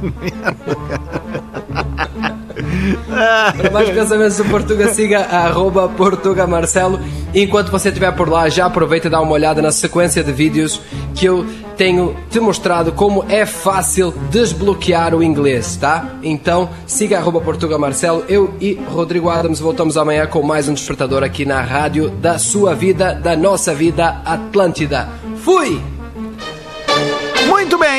Para 3.56 3.70
mais 3.70 3.90
pensamentos 3.90 4.36
do 4.36 4.44
Portuga, 4.46 4.92
siga 4.92 5.20
arroba 5.20 5.88
Portuga 5.88 6.46
Marcelo. 6.46 7.00
Enquanto 7.34 7.70
você 7.70 7.88
estiver 7.88 8.12
por 8.12 8.28
lá, 8.28 8.48
já 8.48 8.66
aproveita 8.66 9.08
e 9.08 9.10
dá 9.10 9.20
uma 9.20 9.32
olhada 9.32 9.62
na 9.62 9.70
sequência 9.70 10.22
de 10.22 10.32
vídeos 10.32 10.80
que 11.14 11.26
eu 11.26 11.46
tenho 11.76 12.14
te 12.30 12.38
mostrado 12.38 12.92
como 12.92 13.24
é 13.28 13.46
fácil 13.46 14.12
desbloquear 14.30 15.14
o 15.14 15.22
inglês, 15.22 15.76
tá? 15.76 16.16
Então, 16.22 16.68
siga 16.86 17.18
arroba 17.18 17.40
Portuga 17.40 17.78
Marcelo. 17.78 18.24
Eu 18.28 18.52
e 18.60 18.74
Rodrigo 18.74 19.30
Adams 19.30 19.60
voltamos 19.60 19.96
amanhã 19.96 20.26
com 20.26 20.42
mais 20.42 20.68
um 20.68 20.74
despertador 20.74 21.22
aqui 21.22 21.44
na 21.44 21.60
rádio 21.62 22.10
da 22.10 22.38
sua 22.38 22.74
vida, 22.74 23.14
da 23.14 23.36
nossa 23.36 23.74
vida, 23.74 24.20
Atlântida. 24.24 25.08
Fui! 25.36 25.80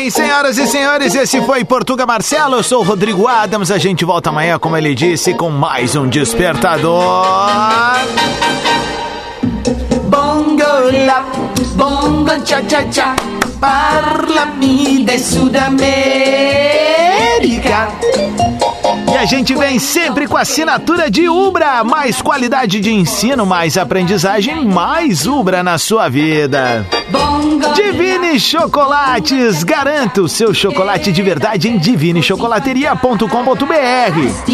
Bem, 0.02 0.10
senhoras 0.10 0.58
e 0.58 0.66
senhores, 0.66 1.14
esse 1.14 1.40
foi 1.44 1.64
Portuga 1.64 2.08
Marcelo, 2.08 2.56
eu 2.56 2.64
sou 2.64 2.80
o 2.80 2.84
Rodrigo 2.84 3.28
Adams, 3.28 3.70
a 3.70 3.78
gente 3.78 4.04
volta 4.04 4.32
amanhã, 4.32 4.58
como 4.58 4.76
ele 4.76 4.96
disse, 4.96 5.32
com 5.36 5.52
mais 5.52 5.96
um 5.96 6.08
Despertador. 6.08 7.24
Bongo 10.10 11.06
lap, 11.06 11.28
Bomba 11.76 12.44
cha 12.44 12.68
cha 12.68 12.92
cha, 12.92 13.16
parlami 13.60 15.06
de 15.06 15.20
Sudamérica. 15.20 15.92
E 19.12 19.18
a 19.18 19.26
gente 19.26 19.54
vem 19.56 19.78
sempre 19.78 20.26
com 20.26 20.38
a 20.38 20.42
assinatura 20.42 21.12
de 21.12 21.28
Ubra. 21.28 21.84
Mais 21.84 22.22
qualidade 22.22 22.80
de 22.80 22.94
ensino, 22.94 23.46
mais 23.46 23.78
aprendizagem, 23.78 24.64
mais 24.66 25.28
Ubra 25.28 25.62
na 25.62 25.78
sua 25.78 26.08
vida. 26.08 26.86
Divine 27.76 28.40
Chocolates. 28.40 29.64
Garanta 29.64 30.22
o 30.22 30.30
seu 30.30 30.54
chocolate 30.54 31.12
de 31.12 31.22
verdade 31.22 31.68
em 31.68 31.78
divinichocolateria.com.br. 31.78 34.48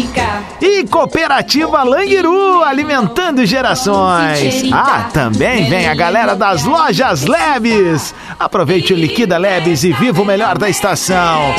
E 0.60 0.84
Cooperativa 0.84 1.82
Languiru, 1.84 2.64
alimentando 2.64 3.46
gerações. 3.46 4.72
Ah, 4.72 5.08
também 5.12 5.68
vem 5.68 5.86
a 5.88 5.94
galera 5.94 6.34
das 6.34 6.64
lojas 6.64 7.24
Lebes. 7.26 8.12
Aproveite 8.38 8.92
o 8.92 8.96
Liquida 8.96 9.38
Lebes 9.38 9.84
e 9.84 9.92
viva 9.92 10.20
o 10.20 10.24
melhor 10.24 10.58
da 10.58 10.68
estação. 10.68 11.54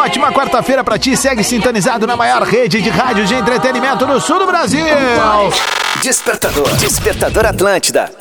Ótima 0.00 0.32
quarta-feira 0.32 0.82
pra 0.82 0.98
ti. 0.98 1.14
Segue 1.14 1.44
sintonizado 1.44 2.06
na 2.06 2.16
maior 2.16 2.42
rede 2.42 2.80
de 2.80 2.88
rádio 2.88 3.26
de 3.26 3.34
entretenimento 3.34 4.06
no 4.06 4.18
sul 4.18 4.38
do 4.38 4.46
Brasil. 4.46 4.84
Despertador. 6.02 6.74
Despertador 6.76 7.46
Atlântida. 7.46 8.19